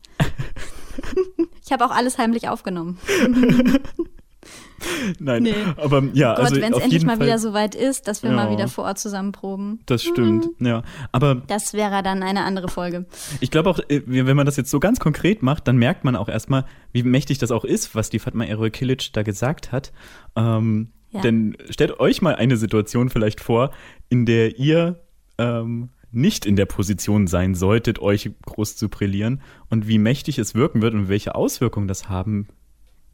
[1.64, 2.98] Ich habe auch alles heimlich aufgenommen.
[5.20, 5.54] Nein, nee.
[5.78, 8.30] aber ja, Gott, also wenn es endlich mal Fall, wieder so weit ist, dass wir
[8.30, 9.80] ja, mal wieder vor Ort zusammen proben.
[9.86, 10.68] Das stimmt, mhm.
[10.68, 10.84] ja.
[11.12, 13.06] Aber das wäre dann eine andere Folge.
[13.40, 16.16] Ich glaube auch, äh, wenn man das jetzt so ganz konkret macht, dann merkt man
[16.16, 19.92] auch erstmal, wie mächtig das auch ist, was die Fatma Eroy Kilic da gesagt hat.
[20.36, 21.22] Ähm, ja.
[21.22, 23.72] Denn stellt euch mal eine Situation vielleicht vor,
[24.10, 25.00] in der ihr
[25.38, 30.56] ähm, nicht in der Position sein solltet, euch groß zu brillieren und wie mächtig es
[30.56, 32.48] wirken wird und welche Auswirkungen das haben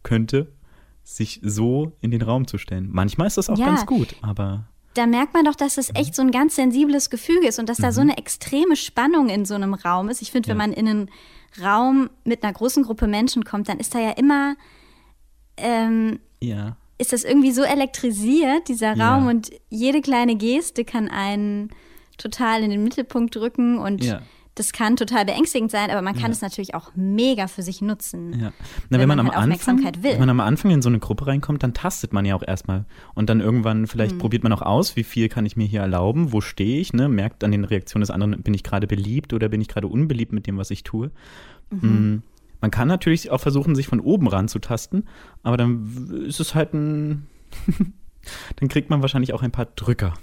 [0.03, 0.51] könnte,
[1.03, 2.89] sich so in den Raum zu stellen.
[2.91, 4.65] Manchmal ist das auch ja, ganz gut, aber.
[4.93, 7.79] Da merkt man doch, dass es echt so ein ganz sensibles Gefüge ist und dass
[7.79, 7.83] mhm.
[7.83, 10.21] da so eine extreme Spannung in so einem Raum ist.
[10.21, 10.67] Ich finde, wenn ja.
[10.67, 11.09] man in einen
[11.61, 14.55] Raum mit einer großen Gruppe Menschen kommt, dann ist da ja immer.
[15.57, 16.77] Ähm, ja.
[16.97, 19.29] Ist das irgendwie so elektrisiert, dieser Raum, ja.
[19.29, 21.71] und jede kleine Geste kann einen
[22.17, 24.03] total in den Mittelpunkt drücken und
[24.55, 26.31] das kann total beängstigend sein, aber man kann ja.
[26.31, 28.33] es natürlich auch mega für sich nutzen.
[28.33, 28.51] Ja.
[28.89, 30.11] Na, wenn, wenn, man, man halt am Anfang, will.
[30.11, 32.85] Wenn man am Anfang in so eine Gruppe reinkommt, dann tastet man ja auch erstmal.
[33.13, 34.17] Und dann irgendwann vielleicht hm.
[34.19, 37.07] probiert man auch aus, wie viel kann ich mir hier erlauben, wo stehe ich, ne?
[37.07, 40.33] merkt an den Reaktionen des anderen, bin ich gerade beliebt oder bin ich gerade unbeliebt
[40.33, 41.11] mit dem, was ich tue.
[41.69, 41.81] Mhm.
[41.81, 42.23] Hm.
[42.59, 45.07] Man kann natürlich auch versuchen, sich von oben ranzutasten,
[45.43, 47.27] aber dann ist es halt ein.
[48.57, 50.13] dann kriegt man wahrscheinlich auch ein paar Drücker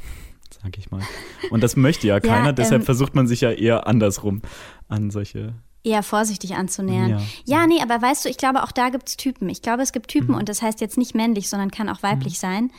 [0.51, 1.03] sag ich mal.
[1.51, 4.43] Und das möchte ja keiner, ja, ähm, deshalb versucht man sich ja eher andersrum
[4.89, 7.11] an solche eher vorsichtig anzunähern.
[7.11, 7.21] Ja.
[7.45, 9.49] ja, nee, aber weißt du, ich glaube, auch da gibt es Typen.
[9.49, 10.39] Ich glaube, es gibt Typen, mhm.
[10.39, 12.39] und das heißt jetzt nicht männlich, sondern kann auch weiblich mhm.
[12.39, 12.71] sein.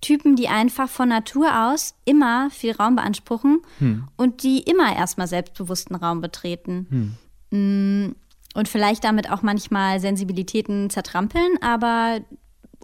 [0.00, 4.08] Typen, die einfach von Natur aus immer viel Raum beanspruchen mhm.
[4.16, 7.16] und die immer erstmal selbstbewussten Raum betreten.
[7.50, 8.08] Hm.
[8.08, 8.14] Mm,
[8.54, 12.20] und vielleicht damit auch manchmal Sensibilitäten zertrampeln, aber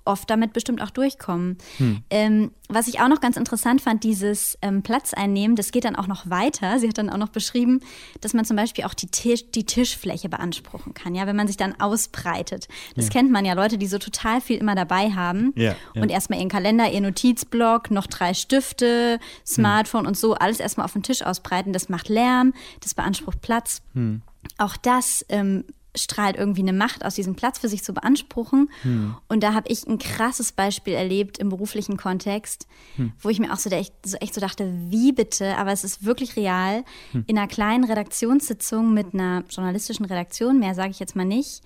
[0.04, 1.58] oft damit bestimmt auch durchkommen.
[1.78, 2.02] Hm.
[2.10, 5.96] Ähm, was ich auch noch ganz interessant fand, dieses ähm, Platz einnehmen, das geht dann
[5.96, 6.78] auch noch weiter.
[6.80, 7.80] Sie hat dann auch noch beschrieben,
[8.20, 11.56] dass man zum Beispiel auch die, Tisch, die Tischfläche beanspruchen kann, ja, wenn man sich
[11.56, 12.68] dann ausbreitet.
[12.96, 13.12] Das ja.
[13.12, 16.02] kennt man ja, Leute, die so total viel immer dabei haben ja, ja.
[16.02, 20.08] und erstmal ihren Kalender, ihr Notizblock, noch drei Stifte, Smartphone hm.
[20.08, 21.72] und so, alles erstmal auf den Tisch ausbreiten.
[21.72, 23.82] Das macht Lärm, das beansprucht Platz.
[23.94, 24.22] Hm.
[24.58, 28.70] Auch das ähm, strahlt irgendwie eine Macht aus diesem Platz für sich zu beanspruchen.
[28.83, 29.14] Hm.
[29.28, 33.12] Und da habe ich ein krasses Beispiel erlebt im beruflichen Kontext, hm.
[33.20, 36.05] wo ich mir auch so echt, so echt, so dachte, wie bitte, aber es ist
[36.05, 37.24] wirklich real, hm.
[37.26, 41.62] in einer kleinen Redaktionssitzung mit einer journalistischen Redaktion, mehr sage ich jetzt mal nicht,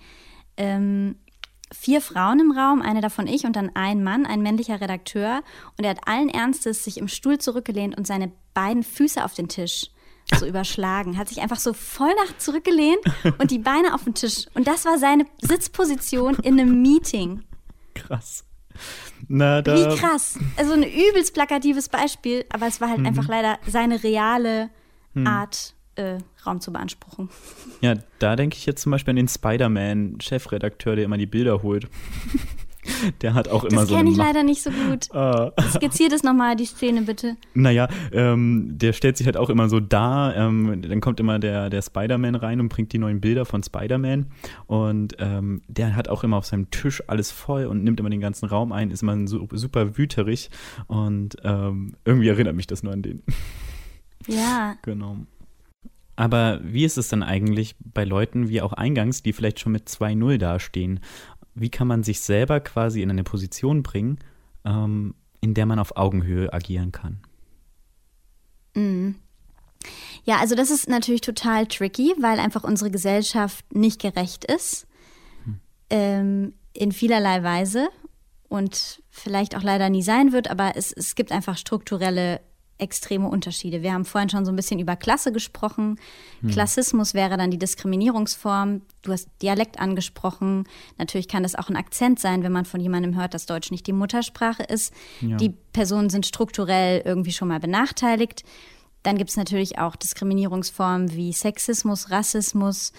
[0.57, 1.15] ähm,
[1.71, 5.41] vier Frauen im Raum, eine davon ich und dann ein Mann, ein männlicher Redakteur.
[5.77, 9.49] Und er hat allen Ernstes sich im Stuhl zurückgelehnt und seine beiden Füße auf den
[9.49, 9.91] Tisch
[10.35, 12.99] so überschlagen, hat sich einfach so voll nach zurückgelehnt
[13.39, 14.45] und die Beine auf den Tisch.
[14.53, 17.43] Und das war seine Sitzposition in einem Meeting.
[17.95, 18.43] Krass.
[19.27, 20.37] Na, da, Wie krass.
[20.57, 23.05] Also ein übelst plakatives Beispiel, aber es war halt Mhm.
[23.07, 24.69] einfach leider seine reale
[25.25, 27.29] Art, äh, Raum zu beanspruchen.
[27.81, 31.87] Ja, da denke ich jetzt zum Beispiel an den Spider-Man-Chefredakteur, der immer die Bilder holt.
[33.21, 34.27] der hat auch immer Das so kenne eine ich Macht.
[34.27, 35.13] leider nicht so gut.
[35.13, 35.51] Ah.
[35.73, 37.35] Skizziert es nochmal, die Szene bitte.
[37.53, 40.35] Naja, ähm, der stellt sich halt auch immer so dar.
[40.35, 44.27] Ähm, dann kommt immer der, der Spider-Man rein und bringt die neuen Bilder von Spider-Man.
[44.67, 48.21] Und ähm, der hat auch immer auf seinem Tisch alles voll und nimmt immer den
[48.21, 50.49] ganzen Raum ein, ist immer so, super wüterig.
[50.87, 53.23] Und ähm, irgendwie erinnert mich das nur an den.
[54.27, 55.17] Ja, Genau.
[56.19, 59.87] Aber wie ist es dann eigentlich bei Leuten wie auch eingangs, die vielleicht schon mit
[59.87, 60.99] 2-0 dastehen?
[61.59, 64.19] Wie kann man sich selber quasi in eine Position bringen,
[64.63, 67.21] ähm, in der man auf Augenhöhe agieren kann?
[70.23, 74.87] Ja, also das ist natürlich total tricky, weil einfach unsere Gesellschaft nicht gerecht ist.
[75.89, 77.87] Ähm, in vielerlei Weise
[78.49, 82.41] und vielleicht auch leider nie sein wird, aber es, es gibt einfach strukturelle
[82.77, 83.81] extreme Unterschiede.
[83.81, 85.99] Wir haben vorhin schon so ein bisschen über Klasse gesprochen.
[86.51, 88.81] Klassismus wäre dann die Diskriminierungsform.
[89.01, 90.65] Du hast Dialekt angesprochen.
[90.97, 93.87] Natürlich kann das auch ein Akzent sein, wenn man von jemandem hört, dass Deutsch nicht
[93.87, 94.93] die Muttersprache ist.
[95.21, 95.37] Ja.
[95.37, 98.43] Die Personen sind strukturell irgendwie schon mal benachteiligt.
[99.03, 102.91] Dann gibt es natürlich auch Diskriminierungsformen wie Sexismus, Rassismus,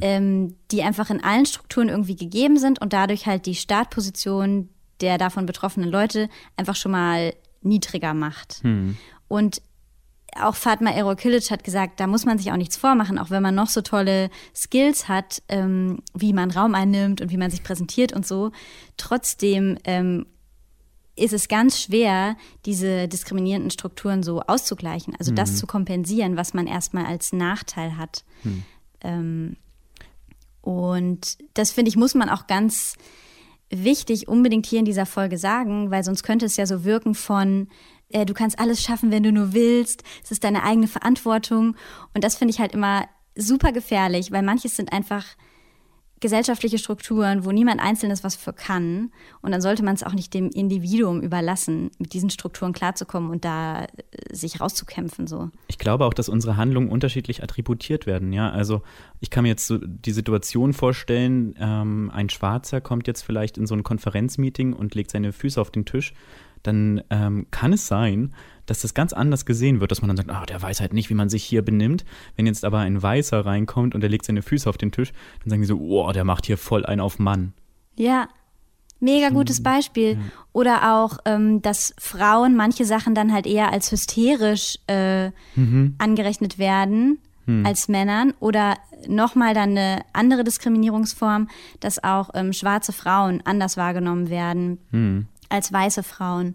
[0.00, 4.68] ähm, die einfach in allen Strukturen irgendwie gegeben sind und dadurch halt die Startposition
[5.00, 8.60] der davon betroffenen Leute einfach schon mal niedriger macht.
[9.32, 9.62] Und
[10.36, 13.54] auch Fatma Erokilic hat gesagt, da muss man sich auch nichts vormachen, auch wenn man
[13.54, 18.12] noch so tolle Skills hat, ähm, wie man Raum einnimmt und wie man sich präsentiert
[18.12, 18.52] und so.
[18.98, 20.26] Trotzdem ähm,
[21.16, 26.66] ist es ganz schwer, diese diskriminierenden Strukturen so auszugleichen, also das zu kompensieren, was man
[26.66, 28.24] erstmal als Nachteil hat.
[29.00, 29.56] Ähm,
[30.60, 32.96] und das finde ich, muss man auch ganz
[33.70, 37.68] wichtig unbedingt hier in dieser Folge sagen, weil sonst könnte es ja so wirken von,
[38.12, 41.76] äh, du kannst alles schaffen, wenn du nur willst, es ist deine eigene Verantwortung.
[42.14, 45.24] Und das finde ich halt immer super gefährlich, weil manches sind einfach
[46.22, 49.10] gesellschaftliche Strukturen, wo niemand Einzelnes was für kann.
[49.42, 53.44] Und dann sollte man es auch nicht dem Individuum überlassen, mit diesen Strukturen klarzukommen und
[53.44, 53.88] da äh,
[54.30, 55.26] sich rauszukämpfen.
[55.26, 55.50] So.
[55.66, 58.50] Ich glaube auch, dass unsere Handlungen unterschiedlich attributiert werden, ja.
[58.50, 58.82] Also
[59.20, 63.66] ich kann mir jetzt so die Situation vorstellen, ähm, ein Schwarzer kommt jetzt vielleicht in
[63.66, 66.14] so ein Konferenzmeeting und legt seine Füße auf den Tisch.
[66.62, 68.34] Dann ähm, kann es sein,
[68.66, 71.10] dass das ganz anders gesehen wird, dass man dann sagt, ah, der weiß halt nicht,
[71.10, 72.04] wie man sich hier benimmt.
[72.36, 75.50] Wenn jetzt aber ein Weißer reinkommt und der legt seine Füße auf den Tisch, dann
[75.50, 77.52] sagen die so, oh, der macht hier voll einen auf Mann.
[77.96, 78.28] Ja,
[79.00, 80.18] mega gutes Beispiel.
[80.52, 85.30] Oder auch, ähm, dass Frauen manche Sachen dann halt eher als hysterisch äh,
[85.98, 87.18] angerechnet werden
[87.64, 88.34] als Männern.
[88.38, 88.76] Oder
[89.08, 91.48] nochmal dann eine andere Diskriminierungsform,
[91.80, 94.78] dass auch ähm, schwarze Frauen anders wahrgenommen werden
[95.52, 96.54] als weiße Frauen.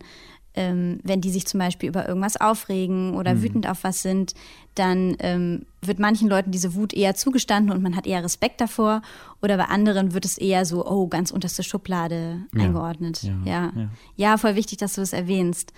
[0.54, 4.34] Ähm, wenn die sich zum Beispiel über irgendwas aufregen oder wütend auf was sind,
[4.74, 9.04] dann ähm, wird manchen Leuten diese Wut eher zugestanden und man hat eher Respekt davor.
[9.40, 13.22] Oder bei anderen wird es eher so, oh, ganz unterste Schublade Ja, eingeordnet.
[13.22, 13.90] ja, Ja, ja.
[14.16, 14.38] ja.
[14.38, 15.74] voll wichtig, dass du das erwähnst.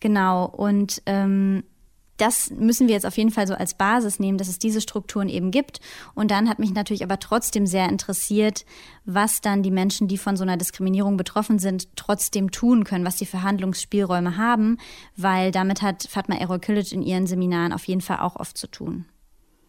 [0.00, 0.46] Genau.
[0.46, 1.62] Und ähm,
[2.16, 5.28] das müssen wir jetzt auf jeden Fall so als Basis nehmen, dass es diese Strukturen
[5.28, 5.80] eben gibt.
[6.14, 8.64] Und dann hat mich natürlich aber trotzdem sehr interessiert,
[9.04, 13.18] was dann die Menschen, die von so einer Diskriminierung betroffen sind, trotzdem tun können, was
[13.18, 14.78] sie für Handlungsspielräume haben,
[15.16, 19.06] weil damit hat Fatma Erol-Kilic in ihren Seminaren auf jeden Fall auch oft zu tun.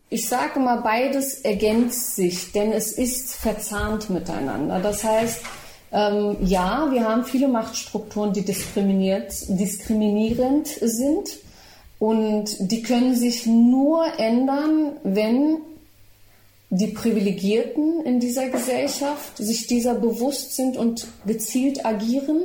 [0.09, 4.79] Ich sage mal, beides ergänzt sich, denn es ist verzahnt miteinander.
[4.79, 5.41] Das heißt,
[5.91, 11.39] ähm, ja, wir haben viele Machtstrukturen, die diskriminierend sind
[12.03, 15.59] und die können sich nur ändern, wenn
[16.69, 22.41] die Privilegierten in dieser Gesellschaft sich dieser bewusst sind und gezielt agieren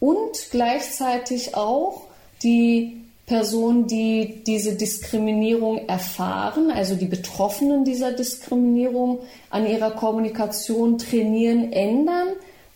[0.00, 2.04] und gleichzeitig auch
[2.42, 9.18] die Personen, die diese Diskriminierung erfahren, also die Betroffenen dieser Diskriminierung
[9.50, 12.28] an ihrer Kommunikation trainieren, ändern.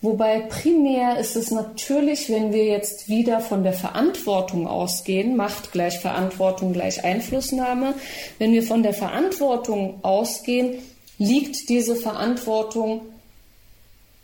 [0.02, 5.98] Wobei primär ist es natürlich, wenn wir jetzt wieder von der Verantwortung ausgehen, Macht gleich
[5.98, 7.94] Verantwortung gleich Einflussnahme,
[8.38, 10.78] wenn wir von der Verantwortung ausgehen,
[11.18, 13.02] liegt diese Verantwortung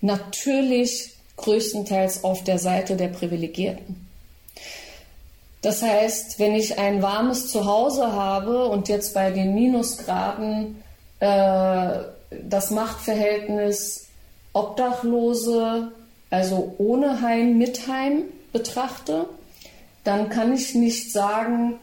[0.01, 4.07] natürlich größtenteils auf der Seite der Privilegierten.
[5.61, 10.83] Das heißt, wenn ich ein warmes Zuhause habe und jetzt bei den Minusgraden
[11.21, 11.99] äh,
[12.31, 14.06] das Machtverhältnis
[14.57, 15.93] Obdachlose,
[16.31, 19.27] also ohne Heim, mit Heim betrachte,
[20.03, 21.75] dann kann ich nicht sagen,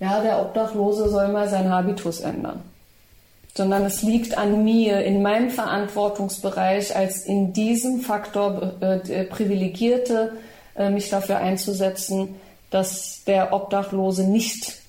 [0.00, 2.62] ja, der Obdachlose soll mal seinen Habitus ändern.
[3.54, 10.32] Sondern es liegt an mir, in meinem Verantwortungsbereich als in diesem Faktor äh, privilegierte
[10.74, 12.34] äh, mich dafür einzusetzen,
[12.70, 14.80] dass der Obdachlose nicht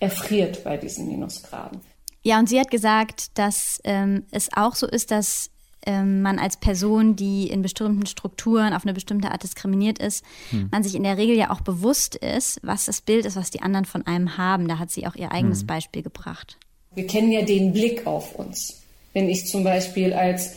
[0.00, 1.80] erfriert bei diesen Minusgraden.
[2.22, 5.50] Ja, und sie hat gesagt, dass ähm, es auch so ist, dass
[5.86, 10.68] man als Person, die in bestimmten Strukturen auf eine bestimmte Art diskriminiert ist, hm.
[10.70, 13.62] man sich in der Regel ja auch bewusst ist, was das Bild ist, was die
[13.62, 14.68] anderen von einem haben.
[14.68, 15.66] Da hat sie auch ihr eigenes hm.
[15.66, 16.58] Beispiel gebracht.
[16.94, 18.82] Wir kennen ja den Blick auf uns.
[19.12, 20.56] Wenn ich zum Beispiel als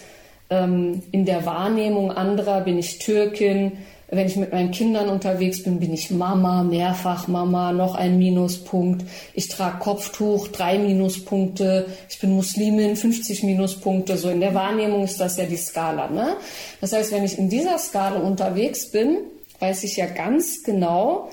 [0.50, 3.74] ähm, in der Wahrnehmung anderer bin ich Türkin,
[4.10, 9.06] wenn ich mit meinen Kindern unterwegs bin, bin ich Mama, mehrfach Mama, noch ein Minuspunkt.
[9.34, 11.88] Ich trage Kopftuch, drei Minuspunkte.
[12.10, 14.17] Ich bin Muslimin, 50 Minuspunkte.
[14.17, 16.08] So in der Wahrnehmung ist das ja die Skala.
[16.08, 16.38] Ne?
[16.80, 19.17] Das heißt, wenn ich in dieser Skala unterwegs bin,
[19.60, 21.30] weiß ich ja ganz genau,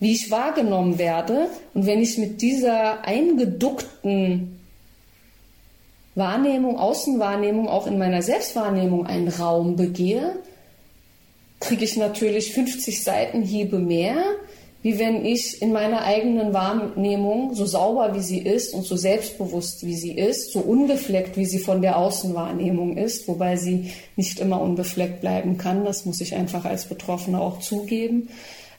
[0.00, 1.46] wie ich wahrgenommen werde.
[1.74, 4.58] Und wenn ich mit dieser eingeduckten
[6.16, 10.32] Wahrnehmung, Außenwahrnehmung auch in meiner Selbstwahrnehmung einen Raum begehe,
[11.60, 14.16] kriege ich natürlich 50 Seitenhiebe mehr,
[14.82, 19.84] wie wenn ich in meiner eigenen Wahrnehmung, so sauber wie sie ist und so selbstbewusst
[19.84, 24.60] wie sie ist, so unbefleckt wie sie von der Außenwahrnehmung ist, wobei sie nicht immer
[24.60, 28.30] unbefleckt bleiben kann, das muss ich einfach als Betroffene auch zugeben,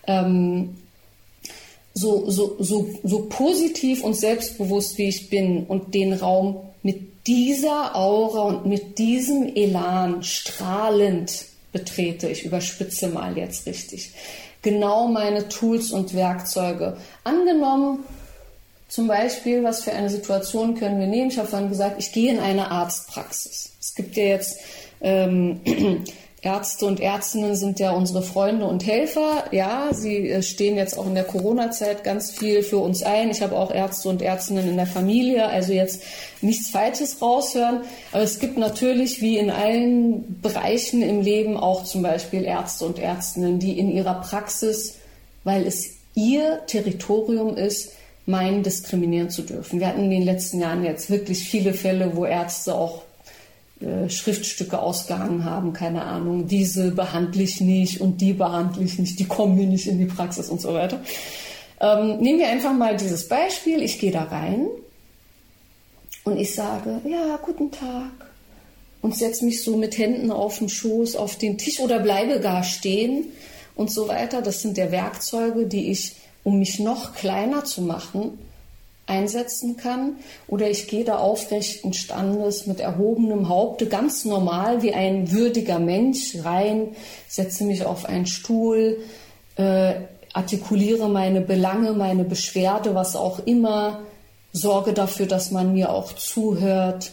[0.07, 0.77] ähm,
[1.93, 7.95] so, so, so, so positiv und selbstbewusst wie ich bin und den Raum mit dieser
[7.95, 14.13] Aura und mit diesem Elan strahlend betrete, ich überspitze mal jetzt richtig,
[14.61, 16.97] genau meine Tools und Werkzeuge.
[17.23, 17.99] Angenommen,
[18.87, 21.29] zum Beispiel, was für eine Situation können wir nehmen?
[21.29, 23.71] Ich habe vorhin gesagt, ich gehe in eine Arztpraxis.
[23.79, 24.59] Es gibt ja jetzt
[24.99, 25.61] ähm,
[26.43, 29.43] Ärzte und Ärztinnen sind ja unsere Freunde und Helfer.
[29.51, 33.29] Ja, sie äh, stehen jetzt auch in der Corona-Zeit ganz viel für uns ein.
[33.29, 36.01] Ich habe auch Ärzte und Ärztinnen in der Familie, also jetzt
[36.41, 37.81] nichts Falsches raushören.
[38.11, 42.97] Aber es gibt natürlich, wie in allen Bereichen im Leben, auch zum Beispiel Ärzte und
[42.97, 44.95] Ärztinnen, die in ihrer Praxis,
[45.43, 47.91] weil es ihr Territorium ist,
[48.25, 49.79] meinen, diskriminieren zu dürfen.
[49.79, 53.03] Wir hatten in den letzten Jahren jetzt wirklich viele Fälle, wo Ärzte auch
[54.09, 59.25] Schriftstücke ausgehangen haben, keine Ahnung, diese behandle ich nicht und die behandle ich nicht, die
[59.25, 60.99] kommen mir nicht in die Praxis und so weiter.
[61.79, 64.67] Ähm, nehmen wir einfach mal dieses Beispiel, ich gehe da rein
[66.23, 68.11] und ich sage, ja, guten Tag
[69.01, 72.63] und setze mich so mit Händen auf den Schoß auf den Tisch oder bleibe gar
[72.63, 73.25] stehen
[73.75, 74.41] und so weiter.
[74.41, 78.37] Das sind der Werkzeuge, die ich, um mich noch kleiner zu machen,
[79.11, 80.15] einsetzen kann.
[80.47, 86.37] Oder ich gehe da aufrechten Standes mit erhobenem Haupte ganz normal wie ein würdiger Mensch
[86.43, 86.95] rein,
[87.27, 88.97] setze mich auf einen Stuhl,
[89.57, 89.93] äh,
[90.33, 93.99] artikuliere meine Belange, meine Beschwerde, was auch immer,
[94.53, 97.11] sorge dafür, dass man mir auch zuhört,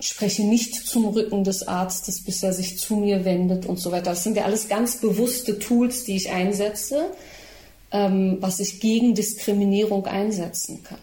[0.00, 4.10] spreche nicht zum Rücken des Arztes, bis er sich zu mir wendet und so weiter.
[4.10, 7.06] Das sind ja alles ganz bewusste Tools, die ich einsetze
[7.94, 10.98] ähm, was ich gegen Diskriminierung einsetzen kann.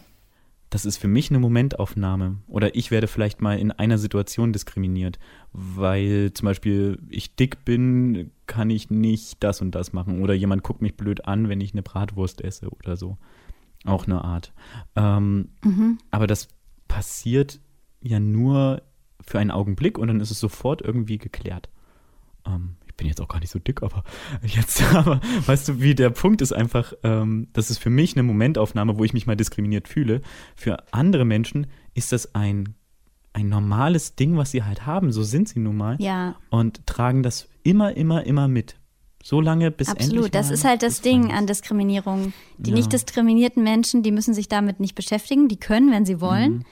[0.72, 2.38] Das ist für mich eine Momentaufnahme.
[2.48, 5.20] Oder ich werde vielleicht mal in einer Situation diskriminiert,
[5.52, 10.24] weil zum Beispiel ich dick bin, kann ich nicht das und das machen.
[10.24, 13.18] Oder jemand guckt mich blöd an, wenn ich eine Bratwurst esse oder so.
[13.84, 14.54] Auch eine Art.
[14.96, 15.98] Ähm, mhm.
[16.10, 16.48] Aber das
[16.88, 17.60] passiert
[18.02, 18.82] ja nur
[19.20, 21.70] für einen Augenblick und dann ist es sofort irgendwie geklärt.
[22.46, 24.04] Ähm, bin jetzt auch gar nicht so dick, aber
[24.44, 28.22] jetzt, aber weißt du, wie der Punkt ist einfach, ähm, das ist für mich eine
[28.22, 30.22] Momentaufnahme, wo ich mich mal diskriminiert fühle.
[30.56, 32.76] Für andere Menschen ist das ein,
[33.34, 35.12] ein normales Ding, was sie halt haben.
[35.12, 35.96] So sind sie nun mal.
[36.00, 36.36] Ja.
[36.52, 38.76] Und tragen das immer, immer, immer mit.
[39.24, 42.34] So lange, bis Absolut, endlich das ist halt das Ding an Diskriminierung.
[42.60, 42.76] Die ja.
[42.76, 45.48] nicht diskriminierten Menschen, die müssen sich damit nicht beschäftigen.
[45.48, 46.58] Die können, wenn sie wollen.
[46.58, 46.66] Mhm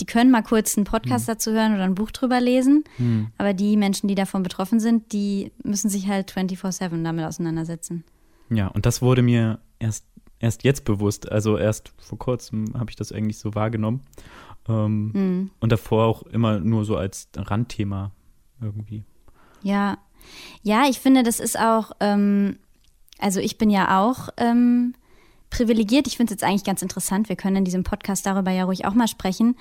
[0.00, 1.34] die können mal kurz einen Podcast hm.
[1.34, 2.84] dazu hören oder ein Buch drüber lesen.
[2.96, 3.28] Hm.
[3.38, 8.04] Aber die Menschen, die davon betroffen sind, die müssen sich halt 24-7 damit auseinandersetzen.
[8.50, 10.04] Ja, und das wurde mir erst,
[10.40, 11.30] erst jetzt bewusst.
[11.30, 14.00] Also erst vor kurzem habe ich das eigentlich so wahrgenommen.
[14.68, 15.50] Ähm, hm.
[15.60, 18.10] Und davor auch immer nur so als Randthema
[18.60, 19.04] irgendwie.
[19.62, 19.98] Ja.
[20.62, 22.58] Ja, ich finde, das ist auch, ähm,
[23.18, 24.94] also ich bin ja auch ähm,
[25.54, 26.06] privilegiert.
[26.08, 27.28] Ich finde es jetzt eigentlich ganz interessant.
[27.28, 29.56] Wir können in diesem Podcast darüber ja ruhig auch mal sprechen.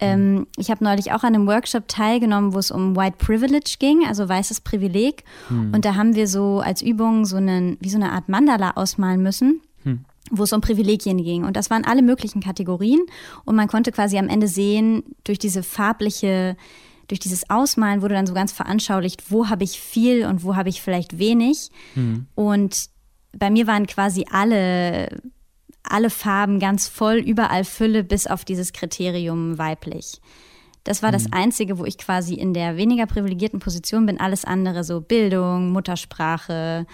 [0.00, 4.06] Ähm, ich habe neulich auch an einem Workshop teilgenommen, wo es um White Privilege ging,
[4.06, 5.24] also weißes Privileg.
[5.48, 5.72] Hm.
[5.74, 9.22] Und da haben wir so als Übung so einen, wie so eine Art Mandala ausmalen
[9.22, 9.60] müssen.
[9.82, 11.44] Hm wo es um Privilegien ging.
[11.44, 13.00] Und das waren alle möglichen Kategorien.
[13.44, 16.56] Und man konnte quasi am Ende sehen, durch diese farbliche,
[17.08, 20.70] durch dieses Ausmalen wurde dann so ganz veranschaulicht, wo habe ich viel und wo habe
[20.70, 21.68] ich vielleicht wenig.
[21.92, 22.26] Hm.
[22.34, 22.88] Und
[23.36, 25.20] bei mir waren quasi alle
[25.84, 30.20] alle Farben ganz voll, überall Fülle, bis auf dieses Kriterium weiblich.
[30.84, 31.32] Das war das mhm.
[31.32, 34.20] Einzige, wo ich quasi in der weniger privilegierten Position bin.
[34.20, 36.86] Alles andere, so Bildung, Muttersprache,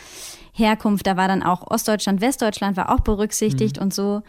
[0.53, 3.83] Herkunft, da war dann auch Ostdeutschland, Westdeutschland war auch berücksichtigt mhm.
[3.85, 4.23] und so.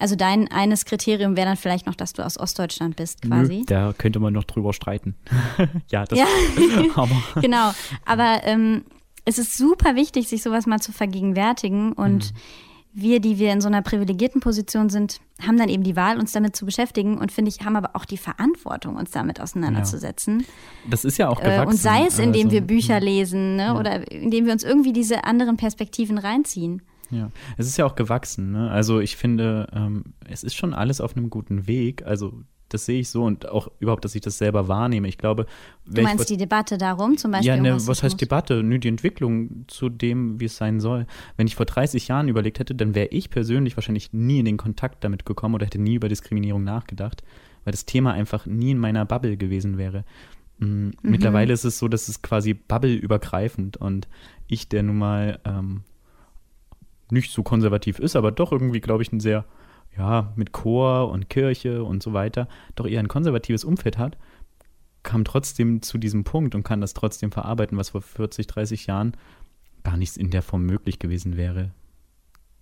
[0.00, 3.58] Also dein eines Kriterium wäre dann vielleicht noch, dass du aus Ostdeutschland bist, quasi.
[3.58, 5.16] Nö, da könnte man noch drüber streiten.
[5.90, 6.26] ja, das ja.
[6.94, 7.16] aber.
[7.40, 7.72] genau.
[8.04, 8.84] Aber ähm,
[9.24, 12.38] es ist super wichtig, sich sowas mal zu vergegenwärtigen und mhm
[13.00, 16.32] wir, die wir in so einer privilegierten Position sind, haben dann eben die Wahl, uns
[16.32, 20.40] damit zu beschäftigen und finde ich, haben aber auch die Verantwortung, uns damit auseinanderzusetzen.
[20.40, 20.46] Ja.
[20.90, 21.62] Das ist ja auch gewachsen.
[21.62, 23.78] Äh, und sei es, indem also, wir Bücher lesen ne, ja.
[23.78, 26.82] oder indem wir uns irgendwie diese anderen Perspektiven reinziehen.
[27.10, 28.52] Ja, es ist ja auch gewachsen.
[28.52, 28.70] Ne?
[28.70, 32.04] Also ich finde, ähm, es ist schon alles auf einem guten Weg.
[32.04, 35.08] Also das sehe ich so und auch überhaupt, dass ich das selber wahrnehme.
[35.08, 35.46] Ich glaube,
[35.86, 37.48] du meinst ich, die Debatte darum zum Beispiel?
[37.48, 38.62] Ja, ne, was heißt Debatte?
[38.62, 41.06] Nö, die Entwicklung zu dem, wie es sein soll.
[41.36, 44.56] Wenn ich vor 30 Jahren überlegt hätte, dann wäre ich persönlich wahrscheinlich nie in den
[44.56, 47.22] Kontakt damit gekommen oder hätte nie über Diskriminierung nachgedacht,
[47.64, 50.04] weil das Thema einfach nie in meiner Bubble gewesen wäre.
[50.58, 50.92] Mm, mhm.
[51.02, 54.08] Mittlerweile ist es so, dass es quasi bubbleübergreifend und
[54.46, 55.82] ich, der nun mal ähm,
[57.10, 59.44] nicht so konservativ ist, aber doch irgendwie, glaube ich, ein sehr
[59.98, 64.16] ja, mit Chor und Kirche und so weiter, doch eher ein konservatives Umfeld hat,
[65.02, 69.12] kam trotzdem zu diesem Punkt und kann das trotzdem verarbeiten, was vor 40, 30 Jahren
[69.82, 71.72] gar nicht in der Form möglich gewesen wäre.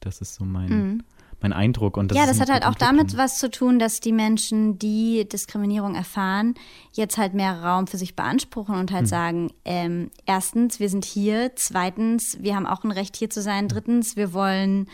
[0.00, 1.02] Das ist so mein, mhm
[1.40, 1.96] mein Eindruck.
[1.96, 5.28] Und das ja, das hat halt auch damit was zu tun, dass die Menschen, die
[5.28, 6.54] Diskriminierung erfahren,
[6.92, 9.06] jetzt halt mehr Raum für sich beanspruchen und halt hm.
[9.06, 13.68] sagen, ähm, erstens, wir sind hier, zweitens, wir haben auch ein Recht hier zu sein,
[13.68, 14.86] drittens, wir wollen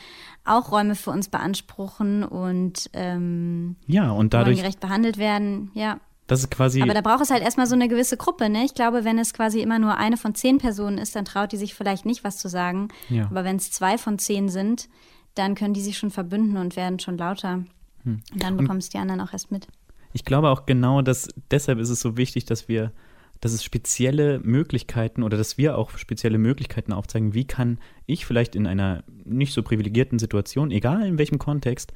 [0.44, 6.00] auch Räume für uns beanspruchen und ähm, ja, und dadurch gerecht behandelt werden, ja.
[6.28, 6.80] Das ist quasi.
[6.82, 8.64] Aber da braucht es halt erstmal so eine gewisse Gruppe, ne?
[8.64, 11.56] Ich glaube, wenn es quasi immer nur eine von zehn Personen ist, dann traut die
[11.56, 12.88] sich vielleicht nicht was zu sagen.
[13.08, 13.26] Ja.
[13.26, 14.88] Aber wenn es zwei von zehn sind,
[15.34, 17.64] dann können die sich schon verbünden und werden schon lauter.
[18.04, 18.20] Hm.
[18.32, 19.66] Und dann bekommen es die anderen auch erst mit.
[20.12, 22.92] Ich glaube auch genau, dass deshalb ist es so wichtig, dass wir,
[23.40, 28.54] dass es spezielle Möglichkeiten oder dass wir auch spezielle Möglichkeiten aufzeigen, wie kann ich vielleicht
[28.54, 31.92] in einer nicht so privilegierten Situation, egal in welchem Kontext,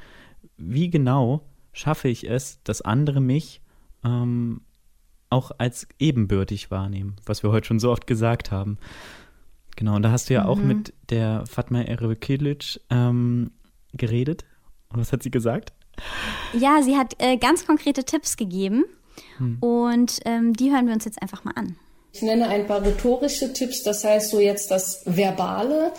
[0.56, 3.60] wie genau schaffe ich es, dass andere mich
[4.02, 4.62] ähm,
[5.28, 8.78] auch als ebenbürtig wahrnehmen, was wir heute schon so oft gesagt haben.
[9.76, 10.48] Genau, und da hast du ja mhm.
[10.48, 13.52] auch mit der Fatma Erevkilic ähm,
[13.92, 14.44] geredet.
[14.92, 15.72] Und was hat sie gesagt?
[16.52, 18.84] Ja, sie hat äh, ganz konkrete Tipps gegeben.
[19.38, 19.58] Hm.
[19.60, 21.76] Und ähm, die hören wir uns jetzt einfach mal an.
[22.12, 25.92] Ich nenne ein paar rhetorische Tipps, das heißt so jetzt das Verbale.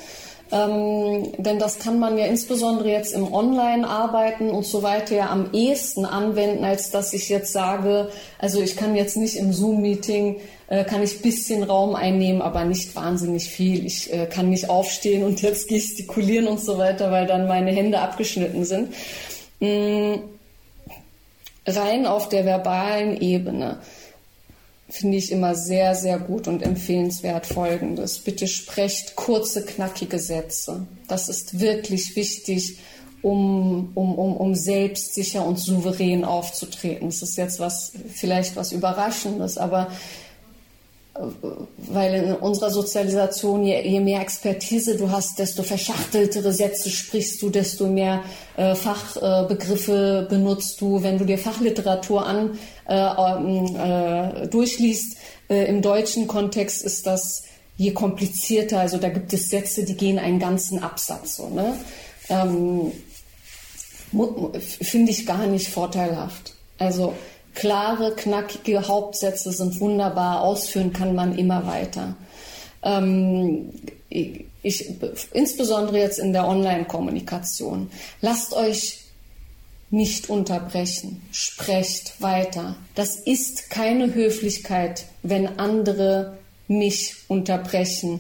[0.52, 5.52] Ähm, denn das kann man ja insbesondere jetzt im Online-Arbeiten und so weiter ja am
[5.52, 8.10] ehesten anwenden, als dass ich jetzt sage,
[8.40, 10.38] also ich kann jetzt nicht im Zoom-Meeting
[10.68, 13.86] äh, kann ich bisschen Raum einnehmen, aber nicht wahnsinnig viel.
[13.86, 18.00] Ich äh, kann nicht aufstehen und jetzt gestikulieren und so weiter, weil dann meine Hände
[18.00, 18.94] abgeschnitten sind.
[19.60, 20.24] Mhm.
[21.66, 23.80] Rein auf der verbalen Ebene
[24.90, 28.20] finde ich immer sehr, sehr gut und empfehlenswert Folgendes.
[28.20, 30.88] Bitte sprecht kurze, knackige Sätze.
[31.10, 32.78] Das ist wirklich wichtig,
[33.22, 37.10] um, um, um, um selbstsicher und souverän aufzutreten.
[37.10, 39.92] Das ist jetzt was, vielleicht was Überraschendes, aber
[41.78, 47.50] weil in unserer Sozialisation, je, je, mehr Expertise du hast, desto verschachteltere Sätze sprichst du,
[47.50, 48.24] desto mehr
[48.56, 51.02] äh, Fachbegriffe äh, benutzt du.
[51.02, 52.58] Wenn du dir Fachliteratur an
[52.88, 55.18] äh, ähm, äh durchliest,
[55.50, 57.44] äh, im deutschen Kontext ist das
[57.78, 58.80] je komplizierter.
[58.80, 61.38] Also da gibt es Sätze, die gehen einen ganzen Absatz.
[61.38, 61.78] So, ne?
[62.30, 62.92] ähm,
[64.62, 66.54] Finde ich gar nicht vorteilhaft.
[66.78, 67.14] Also
[67.58, 72.16] klare, knackige Hauptsätze sind wunderbar, ausführen kann man immer weiter.
[72.84, 73.74] Ähm,
[74.10, 74.46] ich,
[75.34, 77.90] insbesondere jetzt in der Online-Kommunikation.
[78.22, 79.00] Lasst euch
[79.90, 81.24] nicht unterbrechen.
[81.32, 82.76] Sprecht weiter.
[82.94, 86.38] Das ist keine Höflichkeit, wenn andere
[86.68, 88.20] mich unterbrechen.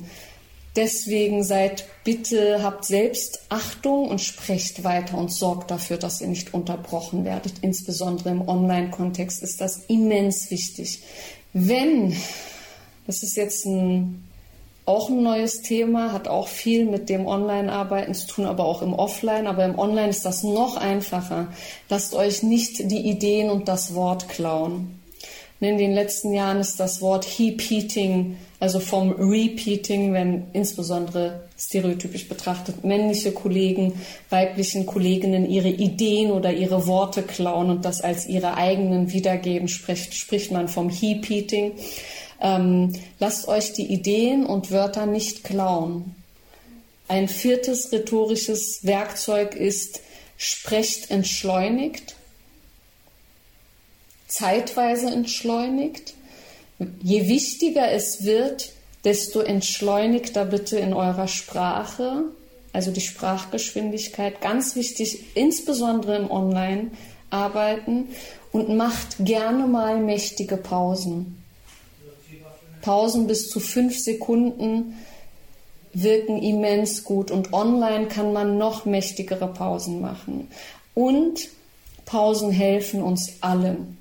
[0.77, 6.53] Deswegen seid bitte, habt selbst Achtung und sprecht weiter und sorgt dafür, dass ihr nicht
[6.53, 7.53] unterbrochen werdet.
[7.61, 11.01] Insbesondere im Online-Kontext ist das immens wichtig.
[11.51, 12.15] Wenn,
[13.07, 14.23] das ist jetzt ein,
[14.85, 18.93] auch ein neues Thema, hat auch viel mit dem Online-Arbeiten zu tun, aber auch im
[18.93, 19.47] Offline.
[19.47, 21.47] Aber im Online ist das noch einfacher.
[21.89, 24.99] Lasst euch nicht die Ideen und das Wort klauen.
[25.59, 32.83] In den letzten Jahren ist das Wort Heap-Eating, also vom Repeating, wenn insbesondere stereotypisch betrachtet
[32.83, 39.13] männliche Kollegen weiblichen Kolleginnen ihre Ideen oder ihre Worte klauen und das als ihre eigenen
[39.13, 41.73] wiedergeben, spricht, spricht man vom Heap-Eating.
[42.41, 46.15] Ähm, lasst euch die Ideen und Wörter nicht klauen.
[47.07, 50.01] Ein viertes rhetorisches Werkzeug ist,
[50.37, 52.17] sprecht entschleunigt
[54.27, 56.13] zeitweise entschleunigt.
[57.01, 58.71] Je wichtiger es wird,
[59.03, 62.25] desto entschleunigter bitte in eurer Sprache,
[62.73, 68.09] also die Sprachgeschwindigkeit, ganz wichtig, insbesondere im Online-Arbeiten
[68.51, 71.43] und macht gerne mal mächtige Pausen.
[72.81, 74.95] Pausen bis zu fünf Sekunden
[75.93, 80.47] wirken immens gut und online kann man noch mächtigere Pausen machen.
[80.93, 81.49] Und
[82.05, 83.96] Pausen helfen uns allen.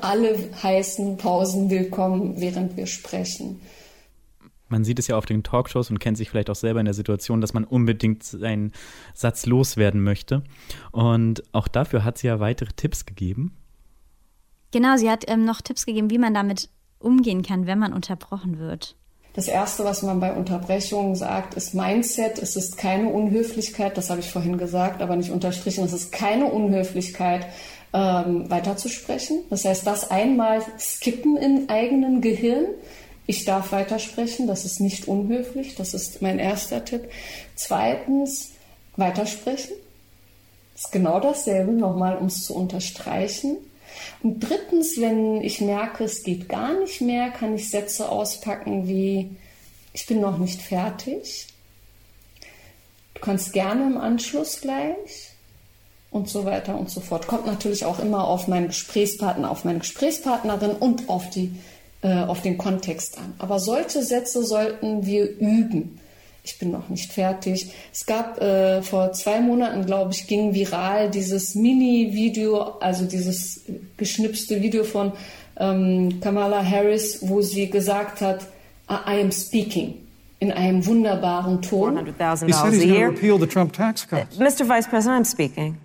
[0.00, 3.60] Alle heißen Pausen willkommen, während wir sprechen.
[4.68, 6.94] Man sieht es ja auf den Talkshows und kennt sich vielleicht auch selber in der
[6.94, 8.72] Situation, dass man unbedingt seinen
[9.14, 10.42] Satz loswerden möchte.
[10.92, 13.56] Und auch dafür hat sie ja weitere Tipps gegeben.
[14.70, 16.68] Genau, sie hat ähm, noch Tipps gegeben, wie man damit
[16.98, 18.96] umgehen kann, wenn man unterbrochen wird.
[19.32, 22.38] Das Erste, was man bei Unterbrechungen sagt, ist Mindset.
[22.38, 25.84] Es ist keine Unhöflichkeit, das habe ich vorhin gesagt, aber nicht unterstrichen.
[25.84, 27.46] Es ist keine Unhöflichkeit,
[27.92, 29.44] ähm, weiterzusprechen.
[29.50, 32.66] Das heißt, das einmal skippen im eigenen Gehirn.
[33.26, 37.10] Ich darf weitersprechen, das ist nicht unhöflich, das ist mein erster Tipp.
[37.54, 38.52] Zweitens,
[38.96, 39.74] weitersprechen.
[40.74, 43.58] Das ist genau dasselbe, nochmal, um es zu unterstreichen.
[44.22, 49.36] Und drittens, wenn ich merke, es geht gar nicht mehr, kann ich Sätze auspacken wie,
[49.92, 51.48] ich bin noch nicht fertig.
[53.14, 55.32] Du kannst gerne im Anschluss gleich
[56.10, 57.26] und so weiter und so fort.
[57.26, 61.52] Kommt natürlich auch immer auf meinen Gesprächspartner, auf meine Gesprächspartnerin und auf, die,
[62.02, 63.34] äh, auf den Kontext an.
[63.38, 66.00] Aber solche Sätze sollten wir üben
[66.48, 67.70] ich bin noch nicht fertig.
[67.92, 73.64] Es gab äh, vor zwei Monaten, glaube ich, ging viral dieses Mini-Video, also dieses
[73.96, 75.12] geschnipste Video von
[75.58, 78.46] ähm, Kamala Harris, wo sie gesagt hat,
[78.88, 79.94] I am speaking
[80.40, 81.98] in einem wunderbaren Ton.
[81.98, 83.08] $400,000 a year.
[83.08, 84.38] repeal the Trump tax cuts.
[84.38, 84.66] Mr.
[84.66, 85.76] Vice President, I'm speaking.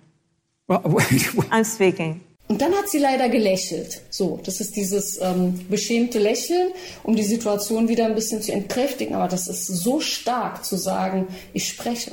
[0.68, 2.20] I'm speaking.
[2.46, 4.02] Und dann hat sie leider gelächelt.
[4.10, 9.14] So, das ist dieses ähm, beschämte Lächeln, um die Situation wieder ein bisschen zu entkräftigen.
[9.14, 12.12] Aber das ist so stark zu sagen, ich spreche.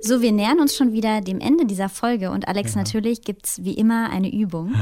[0.00, 2.82] So, wir nähern uns schon wieder dem Ende dieser Folge und Alex, ja.
[2.82, 4.74] natürlich gibt es wie immer eine Übung.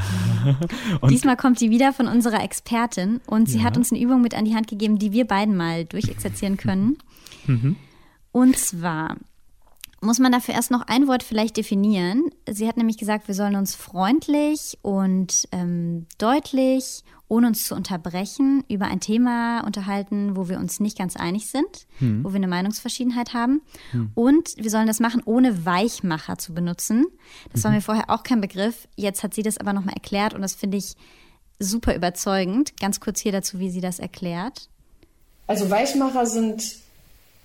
[1.11, 3.65] Diesmal kommt die wieder von unserer Expertin und sie ja.
[3.65, 6.99] hat uns eine Übung mit an die Hand gegeben, die wir beiden mal durchexerzieren können.
[7.49, 7.77] Mhm.
[8.33, 9.19] Und zwar
[10.01, 12.25] muss man dafür erst noch ein Wort vielleicht definieren.
[12.49, 18.63] Sie hat nämlich gesagt, wir sollen uns freundlich und ähm, deutlich ohne uns zu unterbrechen,
[18.69, 22.25] über ein Thema unterhalten, wo wir uns nicht ganz einig sind, hm.
[22.25, 23.63] wo wir eine Meinungsverschiedenheit haben.
[23.91, 24.11] Hm.
[24.15, 27.07] Und wir sollen das machen, ohne Weichmacher zu benutzen.
[27.53, 27.65] Das mhm.
[27.65, 28.87] war mir vorher auch kein Begriff.
[28.97, 30.95] Jetzt hat sie das aber nochmal erklärt und das finde ich
[31.59, 32.79] super überzeugend.
[32.81, 34.69] Ganz kurz hier dazu, wie sie das erklärt.
[35.47, 36.77] Also Weichmacher sind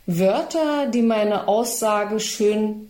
[0.06, 2.90] Wörter, die meine Aussage schön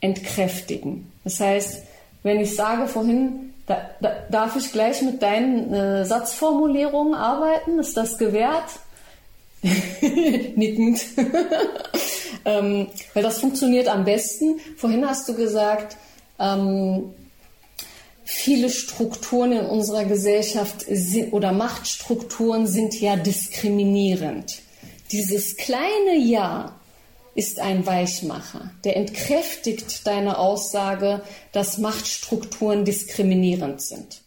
[0.00, 1.10] entkräftigen.
[1.24, 1.82] Das heißt,
[2.22, 7.78] wenn ich sage vorhin, da, da, darf ich gleich mit deinen äh, Satzformulierungen arbeiten?
[7.78, 8.64] Ist das gewährt?
[10.56, 11.00] Nickend.
[12.44, 14.60] ähm, weil das funktioniert am besten.
[14.76, 15.96] Vorhin hast du gesagt,
[16.38, 17.14] ähm,
[18.24, 24.60] viele Strukturen in unserer Gesellschaft sind, oder Machtstrukturen sind ja diskriminierend.
[25.12, 26.74] Dieses kleine Ja
[27.34, 28.70] ist ein Weichmacher.
[28.84, 31.22] Der entkräftigt deine Aussage,
[31.52, 34.22] dass Machtstrukturen diskriminierend sind.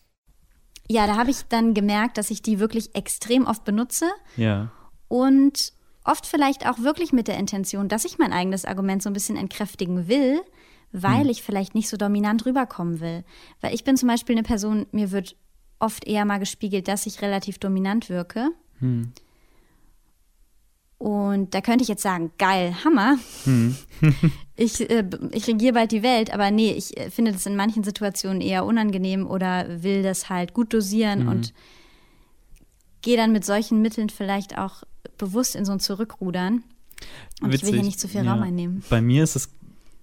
[0.88, 4.06] Ja, da habe ich dann gemerkt, dass ich die wirklich extrem oft benutze.
[4.38, 4.72] Ja.
[5.08, 9.14] Und oft vielleicht auch wirklich mit der Intention, dass ich mein eigenes Argument so ein
[9.14, 10.42] bisschen entkräftigen will,
[10.92, 11.30] weil hm.
[11.30, 13.24] ich vielleicht nicht so dominant rüberkommen will.
[13.62, 15.36] Weil ich bin zum Beispiel eine Person, mir wird
[15.80, 18.50] oft eher mal gespiegelt, dass ich relativ dominant wirke.
[18.80, 19.12] Hm.
[20.98, 23.18] Und da könnte ich jetzt sagen, geil, Hammer.
[23.44, 23.76] Hm.
[24.56, 27.84] ich, äh, ich regiere bald die Welt, aber nee, ich äh, finde das in manchen
[27.84, 31.28] Situationen eher unangenehm oder will das halt gut dosieren hm.
[31.28, 31.54] und
[33.02, 34.84] gehe dann mit solchen Mitteln vielleicht auch
[35.18, 36.64] bewusst in so ein Zurückrudern.
[37.42, 37.62] Und Witzig.
[37.62, 38.34] ich will hier nicht zu viel ja.
[38.34, 38.84] Raum einnehmen.
[38.90, 39.50] Bei mir ist es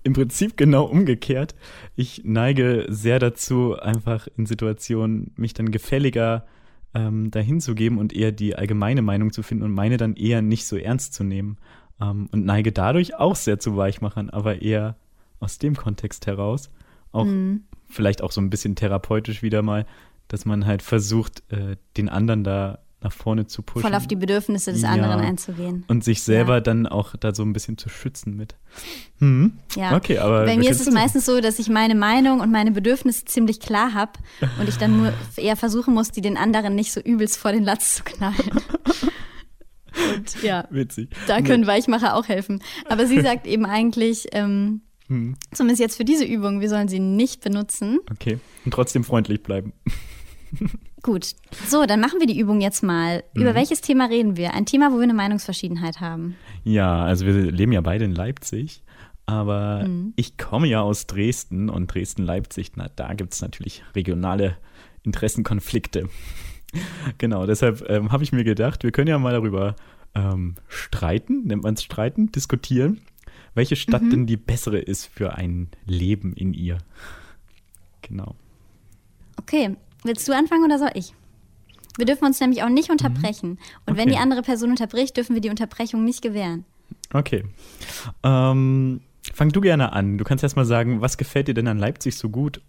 [0.05, 1.55] im Prinzip genau umgekehrt.
[1.97, 6.47] Ich neige sehr dazu, einfach in Situationen mich dann gefälliger
[6.95, 10.43] ähm, dahin zu geben und eher die allgemeine Meinung zu finden und meine dann eher
[10.43, 11.59] nicht so ernst zu nehmen.
[12.01, 14.97] Ähm, und neige dadurch auch sehr zu Weichmachern, aber eher
[15.40, 16.70] aus dem Kontext heraus.
[17.11, 17.64] Auch mhm.
[17.88, 19.86] vielleicht auch so ein bisschen therapeutisch wieder mal,
[20.28, 23.82] dass man halt versucht, äh, den anderen da nach vorne zu pushen.
[23.82, 24.90] Voll auf die Bedürfnisse des ja.
[24.90, 25.84] anderen einzugehen.
[25.88, 26.61] Und sich selber ja.
[26.61, 28.57] dann auch da so ein bisschen zu schützen mit.
[29.18, 29.59] Hm.
[29.76, 29.96] Ja.
[29.96, 33.24] Okay, aber Bei mir ist es meistens so, dass ich meine Meinung und meine Bedürfnisse
[33.24, 34.12] ziemlich klar habe
[34.61, 37.64] und ich dann nur eher versuchen muss, die den anderen nicht so übelst vor den
[37.64, 38.34] Latz zu knallen.
[40.16, 41.11] Und ja, Witzig.
[41.26, 42.62] da können Weichmacher auch helfen.
[42.86, 45.36] Aber sie sagt eben eigentlich, ähm, hm.
[45.53, 47.98] zumindest jetzt für diese Übung, wir sollen sie nicht benutzen.
[48.11, 49.74] Okay, und trotzdem freundlich bleiben.
[51.03, 51.34] Gut,
[51.66, 53.24] so, dann machen wir die Übung jetzt mal.
[53.34, 53.42] Mhm.
[53.42, 54.55] Über welches Thema reden wir?
[54.55, 56.36] Ein Thema, wo wir eine Meinungsverschiedenheit haben.
[56.64, 58.82] Ja, also wir leben ja beide in Leipzig,
[59.26, 60.12] aber mhm.
[60.16, 64.57] ich komme ja aus Dresden und Dresden-Leipzig, na, da gibt es natürlich regionale
[65.03, 66.09] Interessenkonflikte.
[67.18, 69.76] genau, deshalb ähm, habe ich mir gedacht, wir können ja mal darüber
[70.14, 73.00] ähm, streiten, nennt man es streiten, diskutieren,
[73.55, 74.11] welche Stadt mhm.
[74.11, 76.78] denn die bessere ist für ein Leben in ihr.
[78.03, 78.36] Genau.
[79.38, 81.14] Okay, Willst du anfangen oder soll ich?
[81.96, 82.92] Wir dürfen uns nämlich auch nicht mhm.
[82.92, 83.50] unterbrechen.
[83.50, 83.59] Mhm.
[83.86, 83.98] Und okay.
[83.98, 86.64] wenn die andere Person unterbricht, dürfen wir die Unterbrechung nicht gewähren.
[87.12, 87.44] Okay.
[88.22, 89.00] Ähm,
[89.34, 90.18] fang du gerne an.
[90.18, 92.61] Du kannst erst mal sagen, was gefällt dir denn an Leipzig so gut?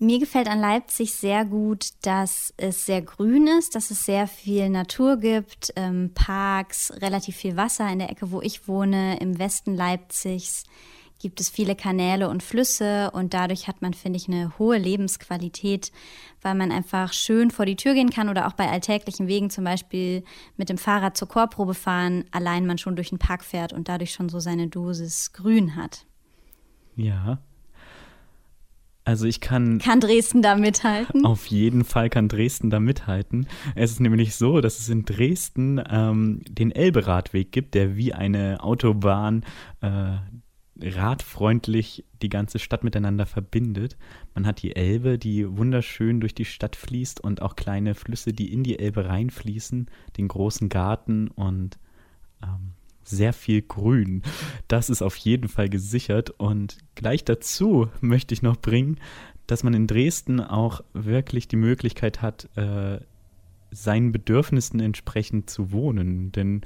[0.00, 4.70] Mir gefällt an Leipzig sehr gut, dass es sehr grün ist, dass es sehr viel
[4.70, 9.74] Natur gibt, ähm, Parks, relativ viel Wasser in der Ecke, wo ich wohne, im Westen
[9.74, 10.62] Leipzigs
[11.18, 15.92] gibt es viele Kanäle und Flüsse und dadurch hat man, finde ich, eine hohe Lebensqualität,
[16.42, 19.64] weil man einfach schön vor die Tür gehen kann oder auch bei alltäglichen Wegen zum
[19.64, 20.24] Beispiel
[20.56, 24.12] mit dem Fahrrad zur Chorprobe fahren, allein man schon durch den Park fährt und dadurch
[24.12, 26.06] schon so seine Dosis Grün hat.
[26.96, 27.38] Ja.
[29.08, 29.78] Also ich kann.
[29.78, 31.24] Kann Dresden da mithalten?
[31.24, 33.46] Auf jeden Fall kann Dresden da mithalten.
[33.74, 38.62] Es ist nämlich so, dass es in Dresden ähm, den Elberadweg gibt, der wie eine
[38.62, 39.46] Autobahn
[39.80, 40.16] äh,
[40.80, 43.96] radfreundlich die ganze Stadt miteinander verbindet.
[44.34, 48.52] Man hat die Elbe, die wunderschön durch die Stadt fließt und auch kleine Flüsse, die
[48.52, 51.78] in die Elbe reinfließen, den großen Garten und
[52.42, 52.72] ähm,
[53.02, 54.22] sehr viel Grün.
[54.68, 56.30] Das ist auf jeden Fall gesichert.
[56.30, 58.98] Und gleich dazu möchte ich noch bringen,
[59.46, 63.00] dass man in Dresden auch wirklich die Möglichkeit hat, äh,
[63.70, 66.32] seinen Bedürfnissen entsprechend zu wohnen.
[66.32, 66.62] Denn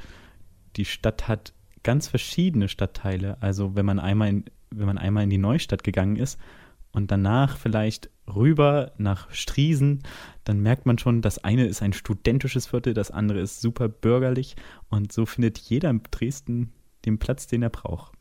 [0.77, 1.53] die Stadt hat
[1.83, 3.37] ganz verschiedene Stadtteile.
[3.41, 6.39] Also wenn man einmal in, wenn man einmal in die Neustadt gegangen ist
[6.93, 10.03] und danach vielleicht rüber nach Striesen,
[10.45, 14.57] dann merkt man schon, das eine ist ein studentisches Viertel, das andere ist super bürgerlich
[14.89, 16.73] und so findet jeder in Dresden
[17.05, 18.13] den Platz, den er braucht.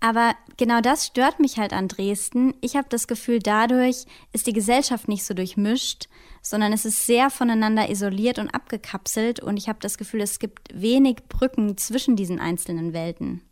[0.00, 2.54] Aber genau das stört mich halt an Dresden.
[2.60, 6.08] Ich habe das Gefühl, dadurch ist die Gesellschaft nicht so durchmischt,
[6.40, 10.68] sondern es ist sehr voneinander isoliert und abgekapselt und ich habe das Gefühl, es gibt
[10.72, 13.42] wenig Brücken zwischen diesen einzelnen Welten.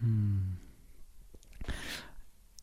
[0.00, 0.56] Hm.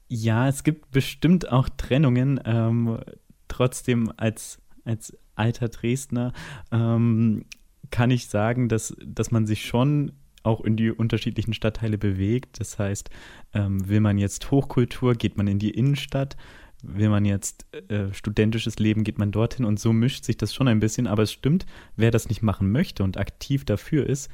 [0.10, 2.42] Ja, es gibt bestimmt auch Trennungen.
[2.44, 3.00] Ähm,
[3.48, 6.34] trotzdem als, als alter Dresdner
[6.72, 7.46] ähm,
[7.92, 10.12] kann ich sagen, dass, dass man sich schon
[10.44, 12.60] auch in die unterschiedlichen Stadtteile bewegt.
[12.60, 13.10] Das heißt,
[13.54, 16.38] ähm, will man jetzt Hochkultur, geht man in die Innenstadt.
[16.84, 20.68] Will man jetzt äh, studentisches Leben, geht man dorthin und so mischt sich das schon
[20.68, 21.06] ein bisschen.
[21.06, 21.66] Aber es stimmt,
[21.96, 24.30] wer das nicht machen möchte und aktiv dafür ist,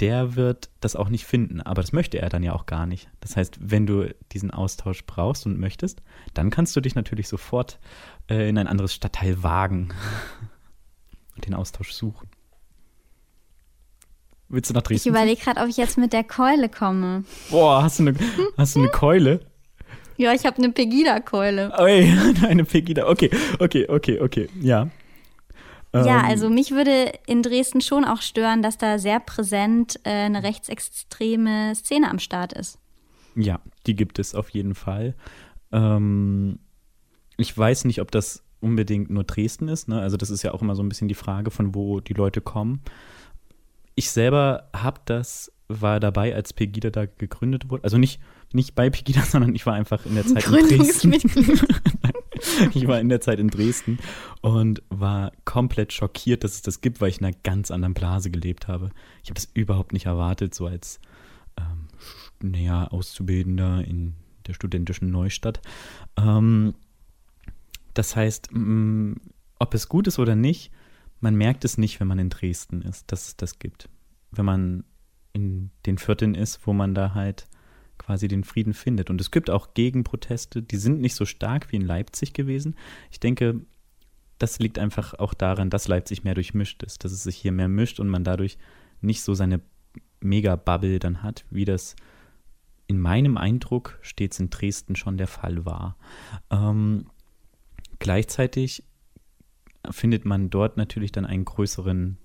[0.00, 1.60] der wird das auch nicht finden.
[1.60, 3.08] Aber das möchte er dann ja auch gar nicht.
[3.20, 6.02] Das heißt, wenn du diesen Austausch brauchst und möchtest,
[6.34, 7.78] dann kannst du dich natürlich sofort
[8.28, 9.94] äh, in ein anderes Stadtteil wagen
[11.36, 12.28] und den Austausch suchen.
[14.48, 15.08] Willst du nach Dresden?
[15.08, 17.24] Ich überlege gerade, ob ich jetzt mit der Keule komme.
[17.50, 18.14] Boah, hast du eine,
[18.56, 19.40] hast du eine Keule?
[20.16, 21.72] Ja, ich habe eine Pegida-Keule.
[21.78, 22.12] Oi,
[22.46, 23.08] eine Pegida.
[23.08, 24.48] Okay, okay, okay, okay.
[24.60, 24.88] Ja.
[25.92, 26.24] Ja, ähm.
[26.26, 31.74] also mich würde in Dresden schon auch stören, dass da sehr präsent äh, eine rechtsextreme
[31.74, 32.78] Szene am Start ist.
[33.34, 35.14] Ja, die gibt es auf jeden Fall.
[35.72, 36.58] Ähm,
[37.36, 39.88] ich weiß nicht, ob das unbedingt nur Dresden ist.
[39.88, 40.00] Ne?
[40.00, 42.40] Also das ist ja auch immer so ein bisschen die Frage, von wo die Leute
[42.40, 42.80] kommen.
[43.96, 47.84] Ich selber habe das, war dabei, als Pegida da gegründet wurde.
[47.84, 48.20] Also nicht,
[48.52, 51.12] nicht bei Pegida, sondern ich war einfach in der Zeit in Dresden.
[52.74, 53.98] ich war in der Zeit in Dresden
[54.42, 58.30] und war komplett schockiert, dass es das gibt, weil ich in einer ganz anderen Blase
[58.30, 58.90] gelebt habe.
[59.22, 61.00] Ich habe das überhaupt nicht erwartet, so als
[61.58, 61.88] ähm,
[62.40, 64.14] naja, Auszubildender in
[64.46, 65.60] der studentischen Neustadt.
[66.16, 66.74] Ähm,
[67.94, 69.16] das heißt, mh,
[69.58, 70.70] ob es gut ist oder nicht,
[71.26, 73.88] man merkt es nicht, wenn man in Dresden ist, dass es das gibt.
[74.30, 74.84] Wenn man
[75.32, 77.48] in den Vierteln ist, wo man da halt
[77.98, 79.10] quasi den Frieden findet.
[79.10, 82.76] Und es gibt auch Gegenproteste, die sind nicht so stark wie in Leipzig gewesen.
[83.10, 83.60] Ich denke,
[84.38, 87.66] das liegt einfach auch daran, dass Leipzig mehr durchmischt ist, dass es sich hier mehr
[87.66, 88.56] mischt und man dadurch
[89.00, 89.60] nicht so seine
[90.20, 91.96] Mega-Bubble dann hat, wie das
[92.86, 95.96] in meinem Eindruck stets in Dresden schon der Fall war.
[96.52, 97.06] Ähm,
[97.98, 98.84] gleichzeitig
[99.92, 102.18] findet man dort natürlich dann einen größeren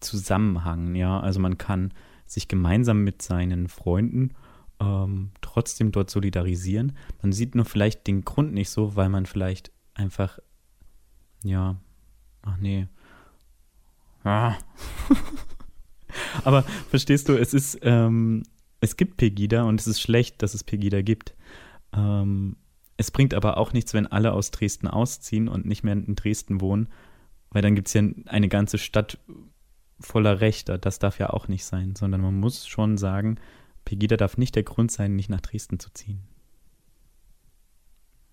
[0.00, 0.94] Zusammenhang.
[0.94, 1.92] Ja, also man kann
[2.26, 4.32] sich gemeinsam mit seinen Freunden
[4.80, 6.92] ähm, trotzdem dort solidarisieren.
[7.22, 10.38] Man sieht nur vielleicht den Grund nicht so, weil man vielleicht einfach,
[11.42, 11.76] ja,
[12.42, 12.88] ach nee,
[14.26, 14.58] Ah.
[16.44, 18.42] Aber verstehst du, es ist, ähm,
[18.80, 21.34] es gibt Pegida und es ist schlecht, dass es Pegida gibt.
[21.92, 22.56] Ähm,
[22.96, 26.60] es bringt aber auch nichts, wenn alle aus Dresden ausziehen und nicht mehr in Dresden
[26.60, 26.88] wohnen,
[27.50, 29.18] weil dann gibt es ja eine ganze Stadt
[30.00, 30.78] voller Rechter.
[30.78, 33.38] Das darf ja auch nicht sein, sondern man muss schon sagen,
[33.84, 36.22] Pegida darf nicht der Grund sein, nicht nach Dresden zu ziehen.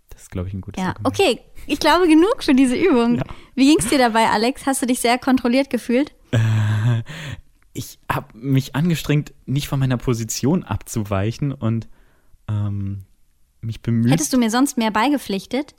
[0.09, 1.07] Das ist, glaube ich, ein gutes Ja, Argument.
[1.19, 1.39] okay.
[1.67, 3.15] Ich glaube genug für diese Übung.
[3.15, 3.23] Ja.
[3.55, 4.65] Wie ging es dir dabei, Alex?
[4.65, 6.13] Hast du dich sehr kontrolliert gefühlt?
[6.31, 7.03] Äh,
[7.73, 11.87] ich habe mich angestrengt, nicht von meiner Position abzuweichen und
[12.47, 13.05] ähm,
[13.63, 14.11] mich bemüht.
[14.11, 15.75] Hättest du mir sonst mehr beigepflichtet?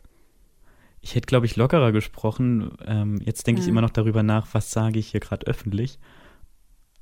[1.00, 2.72] Ich hätte, glaube ich, lockerer gesprochen.
[2.86, 3.70] Ähm, jetzt denke ich Ja.
[3.70, 5.98] immer noch darüber nach, was sage ich hier gerade öffentlich.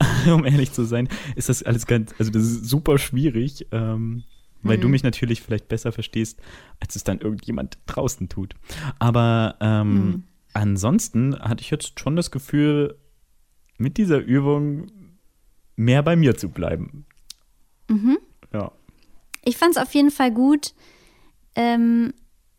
[0.32, 4.24] um ehrlich zu sein, ist das alles ganz, also das ist super schwierig, ähm,
[4.62, 4.92] weil du Mhm.
[4.92, 6.40] mich natürlich vielleicht besser verstehst,
[6.80, 8.54] als es dann irgendjemand draußen tut.
[8.98, 10.24] Aber ähm, Mhm.
[10.54, 12.96] ansonsten hatte ich jetzt schon das Gefühl,
[13.78, 14.90] mit dieser Übung
[15.76, 17.06] mehr bei mir zu bleiben.
[17.88, 18.18] Mhm.
[18.52, 18.72] Ja.
[19.44, 20.74] Ich fand es auf jeden Fall gut,
[21.54, 22.14] ähm,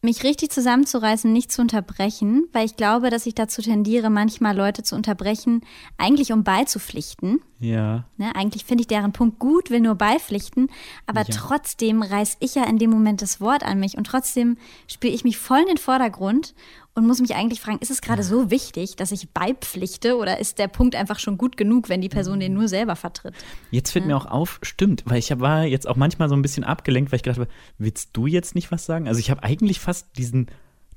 [0.06, 4.84] mich richtig zusammenzureißen, nicht zu unterbrechen, weil ich glaube, dass ich dazu tendiere, manchmal Leute
[4.84, 5.62] zu unterbrechen,
[5.98, 7.40] eigentlich um beizupflichten.
[7.60, 8.04] Ja.
[8.18, 8.36] Ne?
[8.36, 10.68] Eigentlich finde ich deren Punkt gut, will nur beipflichten,
[11.06, 11.28] aber Ja.
[11.34, 14.58] trotzdem reiß ich ja in dem Moment das Wort an mich und trotzdem
[14.88, 16.54] spiele ich mich voll in den Vordergrund
[16.96, 20.60] und muss mich eigentlich fragen, ist es gerade so wichtig, dass ich beipflichte oder ist
[20.60, 23.34] der Punkt einfach schon gut genug, wenn die Person den nur selber vertritt?
[23.72, 26.64] Jetzt fällt mir auch auf, stimmt, weil ich war jetzt auch manchmal so ein bisschen
[26.64, 29.08] abgelenkt, weil ich gedacht habe, willst du jetzt nicht was sagen?
[29.08, 30.48] Also ich habe eigentlich fast diesen,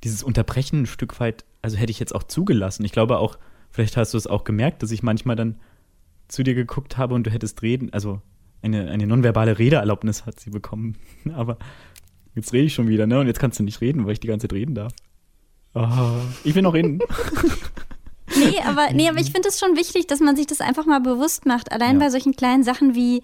[0.04, 2.84] dieses Unterbrechen ein Stück weit, also hätte ich jetzt auch zugelassen.
[2.84, 3.38] Ich glaube auch,
[3.70, 5.56] vielleicht hast du es auch gemerkt, dass ich manchmal dann
[6.28, 8.20] zu dir geguckt habe und du hättest reden, also
[8.60, 10.96] eine, eine nonverbale Redeerlaubnis hat sie bekommen.
[11.32, 11.56] Aber
[12.34, 13.20] jetzt rede ich schon wieder, ne?
[13.20, 14.92] Und jetzt kannst du nicht reden, weil ich die ganze Zeit reden darf.
[15.78, 17.00] Oh, ich will noch reden.
[18.36, 21.00] Nee, aber, nee, aber ich finde es schon wichtig, dass man sich das einfach mal
[21.00, 21.70] bewusst macht.
[21.70, 22.06] Allein Ja.
[22.06, 23.22] bei solchen kleinen Sachen wie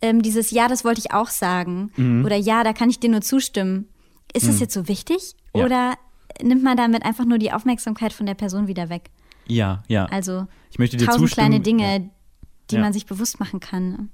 [0.00, 2.24] ähm, dieses Ja, das wollte ich auch sagen Mhm.
[2.24, 3.88] oder Ja, da kann ich dir nur zustimmen.
[4.32, 5.64] Ist es jetzt so wichtig Ja.
[5.64, 5.94] oder
[6.40, 9.10] nimmt man damit einfach nur die Aufmerksamkeit von der Person wieder weg?
[9.48, 10.04] Ja, ja.
[10.06, 11.48] Also ich möchte dir tausend zustimmen.
[11.50, 12.10] kleine Dinge,
[12.70, 12.80] die Ja.
[12.80, 14.08] man sich bewusst machen kann.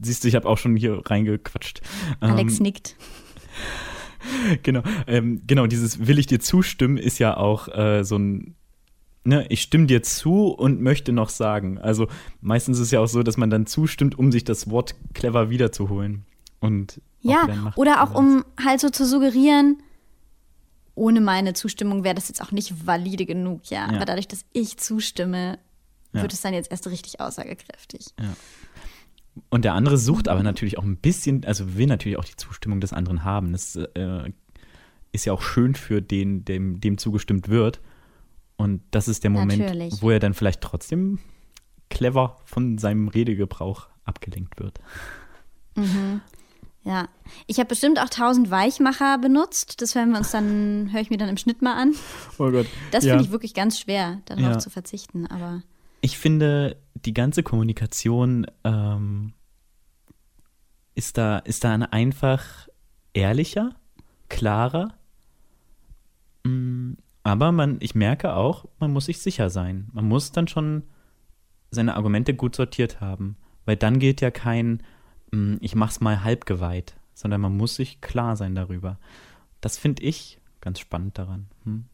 [0.00, 1.82] Siehst du, ich habe auch schon hier reingequatscht.
[2.20, 2.96] Alex Ähm, nickt.
[4.62, 8.54] Genau, ähm, genau, dieses will ich dir zustimmen ist ja auch äh, so ein,
[9.24, 11.78] ne, ich stimme dir zu und möchte noch sagen.
[11.78, 12.08] Also
[12.40, 15.50] meistens ist es ja auch so, dass man dann zustimmt, um sich das Wort clever
[15.50, 16.24] wiederzuholen.
[16.60, 19.82] Und auch Ja, Macht oder auch um halt so zu suggerieren,
[20.94, 23.90] ohne meine Zustimmung wäre das jetzt auch nicht valide genug, ja.
[23.90, 23.96] Ja.
[23.96, 25.58] Aber dadurch, dass ich zustimme,
[26.12, 26.22] Ja.
[26.22, 28.06] wird es dann jetzt erst richtig aussagekräftig.
[29.50, 32.80] Und der andere sucht aber natürlich auch ein bisschen, also will natürlich auch die Zustimmung
[32.80, 33.52] des anderen haben.
[33.52, 34.32] Das äh,
[35.12, 37.80] ist ja auch schön für den, dem, dem zugestimmt wird.
[38.56, 40.00] Und das ist der Moment, Natürlich.
[40.00, 41.18] wo er dann vielleicht trotzdem
[41.90, 44.80] clever von seinem Redegebrauch abgelenkt wird.
[46.84, 47.08] Ja,
[47.46, 49.82] ich habe bestimmt auch tausend Weichmacher benutzt.
[49.82, 51.94] Das hören wir uns dann, höre ich mir dann im Schnitt mal an.
[52.38, 52.66] Oh Gott.
[52.92, 53.12] Das ja.
[53.12, 54.58] finde ich wirklich ganz schwer, darauf Ja.
[54.58, 55.26] zu verzichten.
[55.26, 55.62] Aber
[56.00, 56.76] Ich finde,
[57.06, 59.32] die ganze Kommunikation ähm,
[60.94, 62.68] ist, da, ist dann einfach
[63.14, 63.74] ehrlicher,
[64.28, 64.94] klarer.
[66.44, 69.88] Mm, Aber man, ich merke auch, man muss sich sicher sein.
[69.92, 70.82] Man muss dann schon
[71.70, 73.36] seine Argumente gut sortiert haben.
[73.64, 74.82] Weil dann gilt ja kein,
[75.32, 78.98] mm, ich mach's mal halbgeweiht, sondern man muss sich klar sein darüber.
[79.60, 81.46] Das finde ich ganz spannend daran.
[81.64, 81.86] Hm?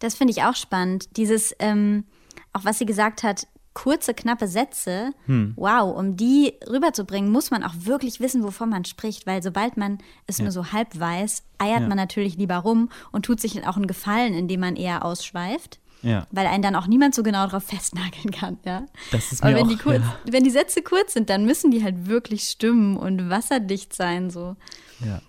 [0.00, 1.16] das finde ich auch spannend.
[1.16, 2.04] Dieses, ähm,
[2.52, 5.52] auch was sie gesagt hat, kurze, knappe Sätze, Hm.
[5.56, 9.98] wow, um die rüberzubringen, muss man auch wirklich wissen, wovon man spricht, weil sobald man
[10.26, 11.88] es nur so halb weiß, eiert Ja.
[11.88, 15.78] man natürlich lieber rum und tut sich dann auch einen Gefallen, indem man eher ausschweift.
[16.02, 16.26] Ja.
[16.30, 18.86] Weil einen dann auch niemand so genau darauf festnageln kann, ja.
[19.12, 20.16] Das ist Aber mir wenn auch, die, kurz, ja.
[20.32, 24.56] wenn die Sätze kurz sind, dann müssen die halt wirklich stimmen und wasserdicht sein, so.
[25.04, 25.20] Ja,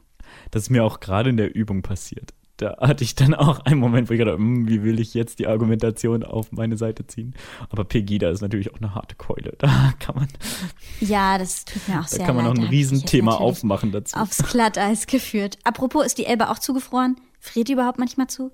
[0.49, 2.33] das ist mir auch gerade in der Übung passiert.
[2.61, 5.13] Da hatte ich dann auch einen Moment, wo ich gedacht habe, "Hm, wie will ich
[5.15, 7.33] jetzt die Argumentation auf meine Seite ziehen?
[7.69, 9.55] Aber Pegida ist natürlich auch eine harte Keule.
[9.57, 10.27] Da kann man,
[10.99, 12.53] Ja, das tut mir auch da sehr kann man leid.
[12.55, 14.15] noch ein Da Riesenthema aufmachen dazu.
[14.17, 15.57] Aufs Glatteis geführt.
[15.63, 17.15] Apropos, ist die Elbe auch zugefroren?
[17.39, 18.51] Friert die überhaupt manchmal zu?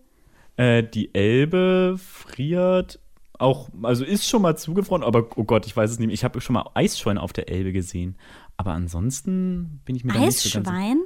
[0.55, 2.99] Äh, die Elbe friert
[3.39, 6.07] auch, also ist schon mal zugefroren, aber oh Gott, ich weiß es nicht.
[6.07, 6.13] mehr.
[6.13, 8.15] Ich habe schon mal Eisschollen auf der Elbe gesehen.
[8.55, 10.97] Aber ansonsten bin ich mir da nicht so ganz Eisschwein?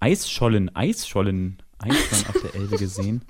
[0.00, 3.22] Eisschollen, Eisschollen, Eisschollen auf der Elbe gesehen.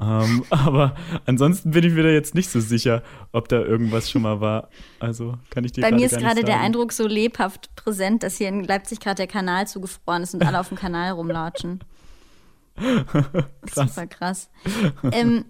[0.00, 4.22] ähm, aber ansonsten bin ich mir da jetzt nicht so sicher, ob da irgendwas schon
[4.22, 4.68] mal war.
[5.00, 6.60] Also kann ich dir Bei mir ist gerade der.
[6.60, 10.60] Eindruck so lebhaft präsent, dass hier in Leipzig gerade der Kanal zugefroren ist und alle
[10.60, 11.80] auf dem Kanal rumlatschen.
[12.76, 13.94] Krass.
[13.94, 14.50] Super krass.
[15.12, 15.44] ähm,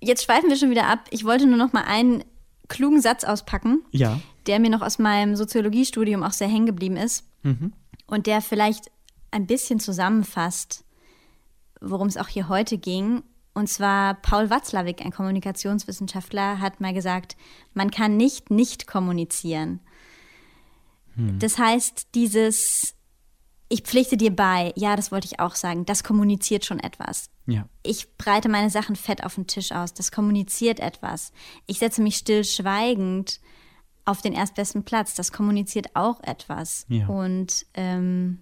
[0.00, 1.00] jetzt schweifen wir schon wieder ab.
[1.10, 2.24] Ich wollte nur noch mal einen
[2.68, 4.20] klugen Satz auspacken, ja.
[4.46, 7.72] der mir noch aus meinem Soziologiestudium auch sehr hängen geblieben ist mhm.
[8.06, 8.90] und der vielleicht
[9.30, 10.84] ein bisschen zusammenfasst,
[11.80, 13.22] worum es auch hier heute ging.
[13.54, 17.36] Und zwar Paul Watzlawick, ein Kommunikationswissenschaftler, hat mal gesagt,
[17.72, 19.80] man kann nicht nicht kommunizieren.
[21.14, 21.38] Hm.
[21.38, 22.94] Das heißt, dieses
[23.68, 27.30] ich pflichte dir bei, ja, das wollte ich auch sagen, das kommuniziert schon etwas.
[27.46, 27.68] Ja.
[27.82, 31.32] Ich breite meine Sachen fett auf den Tisch aus, das kommuniziert etwas.
[31.66, 33.40] Ich setze mich still schweigend
[34.04, 36.86] auf den erstbesten Platz, das kommuniziert auch etwas.
[36.88, 37.08] Ja.
[37.08, 38.38] Und ähm,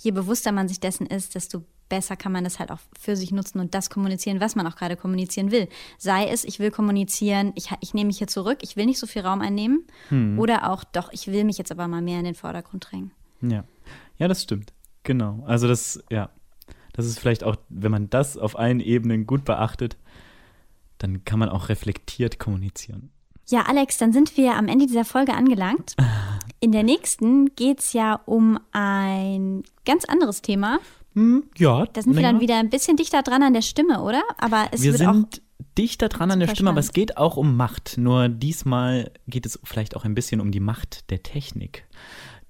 [0.00, 3.32] je bewusster man sich dessen ist, desto besser kann man das halt auch für sich
[3.32, 5.68] nutzen und das kommunizieren, was man auch gerade kommunizieren will.
[5.98, 9.06] Sei es, ich will kommunizieren, ich, ich nehme mich hier zurück, ich will nicht so
[9.06, 9.84] viel Raum einnehmen.
[10.08, 10.38] Hm.
[10.38, 13.10] Oder auch, doch, ich will mich jetzt aber mal mehr in den Vordergrund drängen.
[13.42, 13.64] Ja.
[14.16, 14.72] Ja, das stimmt.
[15.02, 15.44] Genau.
[15.46, 16.30] Also das, ja.
[16.94, 19.98] Das ist vielleicht auch, wenn man das auf allen Ebenen gut beachtet,
[20.96, 23.10] dann kann man auch reflektiert kommunizieren.
[23.50, 25.94] Ja, Alex, dann sind wir am Ende dieser Folge angelangt.
[26.60, 30.78] In der nächsten geht es ja um ein ganz anderes Thema.
[31.14, 31.86] Hm, ja.
[31.86, 34.22] Da sind wir dann wieder ein bisschen dichter dran an der Stimme, oder?
[34.38, 35.42] Aber es wir wird sind
[35.78, 37.96] dichter dran an der Stimme, aber es geht auch um Macht.
[37.98, 41.86] Nur diesmal geht es vielleicht auch ein bisschen um die Macht der Technik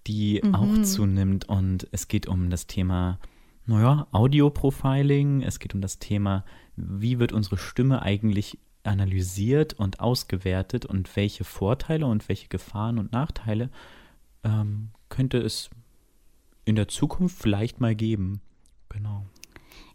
[0.06, 0.54] die mhm.
[0.54, 1.48] auch zunimmt.
[1.48, 3.18] Und es geht um das Thema,
[3.66, 5.42] naja, Audio-Profiling.
[5.42, 6.44] Es geht um das Thema,
[6.76, 13.12] wie wird unsere Stimme eigentlich analysiert und ausgewertet und welche Vorteile und welche Gefahren und
[13.12, 13.70] Nachteile
[14.42, 15.70] ähm, könnte es
[16.64, 18.40] in der Zukunft vielleicht mal geben.
[18.92, 19.24] Genau.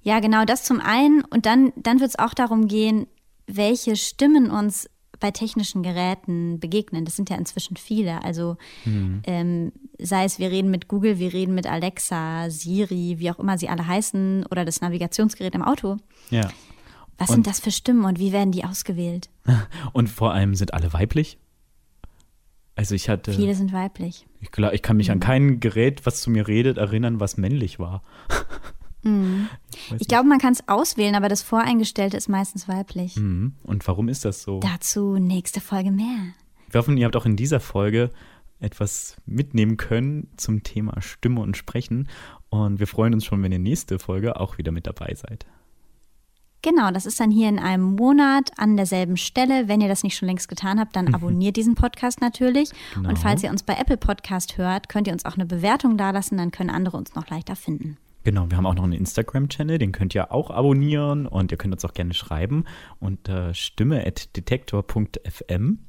[0.02, 1.24] Ja, genau, das zum einen.
[1.24, 3.08] Und dann, dann wird es auch darum gehen,
[3.46, 4.90] welche Stimmen uns
[5.20, 7.06] bei technischen Geräten begegnen.
[7.06, 8.24] Das sind ja inzwischen viele.
[8.24, 9.22] Also mhm.
[9.26, 13.58] ähm, sei es, wir reden mit Google, wir reden mit Alexa, Siri, wie auch immer
[13.58, 15.98] sie alle heißen, oder das Navigationsgerät im Auto.
[16.30, 16.50] Ja.
[17.18, 19.30] Was und, sind das für Stimmen und wie werden die ausgewählt?
[19.94, 21.40] Und vor allem sind alle weiblich?
[22.76, 23.34] Also ich hatte.
[23.34, 24.28] Viele sind weiblich.
[24.40, 25.14] Ich, ich kann mich mhm.
[25.14, 28.04] an kein Gerät, was zu mir redet, erinnern, was männlich war.
[29.04, 29.50] Mhm.
[29.74, 33.16] Ich, ich glaube, man kann es auswählen, aber das Voreingestellte ist meistens weiblich.
[33.16, 33.54] Mhm.
[33.64, 34.60] Und warum ist das so?
[34.60, 36.34] Dazu nächste Folge mehr.
[36.70, 38.10] Wir hoffen, ihr habt auch in dieser Folge
[38.60, 42.10] etwas mitnehmen können zum Thema Stimme und Sprechen.
[42.50, 45.46] Und wir freuen uns schon, wenn ihr nächste Folge auch wieder mit dabei seid.
[46.64, 49.68] Genau, das ist dann hier in einem Monat an derselben Stelle.
[49.68, 52.72] Wenn ihr das nicht schon längst getan habt, dann abonniert diesen Podcast natürlich.
[52.96, 53.10] Genau.
[53.10, 56.38] Und falls ihr uns bei Apple Podcast hört, könnt ihr uns auch eine Bewertung dalassen,
[56.38, 57.98] dann können andere uns noch leichter finden.
[58.28, 61.74] Genau, wir haben auch noch einen Instagram-Channel, den könnt ihr auch abonnieren und ihr könnt
[61.74, 62.66] uns auch gerne schreiben
[63.00, 65.80] unter stimme.detektor.fm.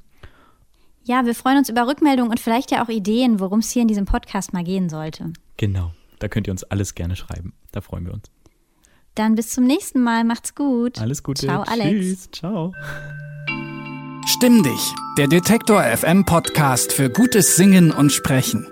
[1.03, 3.89] Ja, wir freuen uns über Rückmeldungen und vielleicht ja auch Ideen, worum es hier in
[3.89, 5.33] diesem Podcast mal gehen sollte.
[5.57, 7.51] Genau, da könnt ihr uns alles gerne schreiben.
[7.73, 8.31] Da freuen wir uns.
[9.15, 10.23] Dann bis zum nächsten Mal.
[10.23, 11.01] Macht's gut.
[11.01, 11.45] Alles Gute.
[11.45, 11.89] Ciao, Alex.
[11.89, 12.31] Tschüss.
[12.31, 12.73] Ciao.
[14.27, 18.65] Stimm dich, der Detektor FM Podcast für gutes Singen und Sprechen.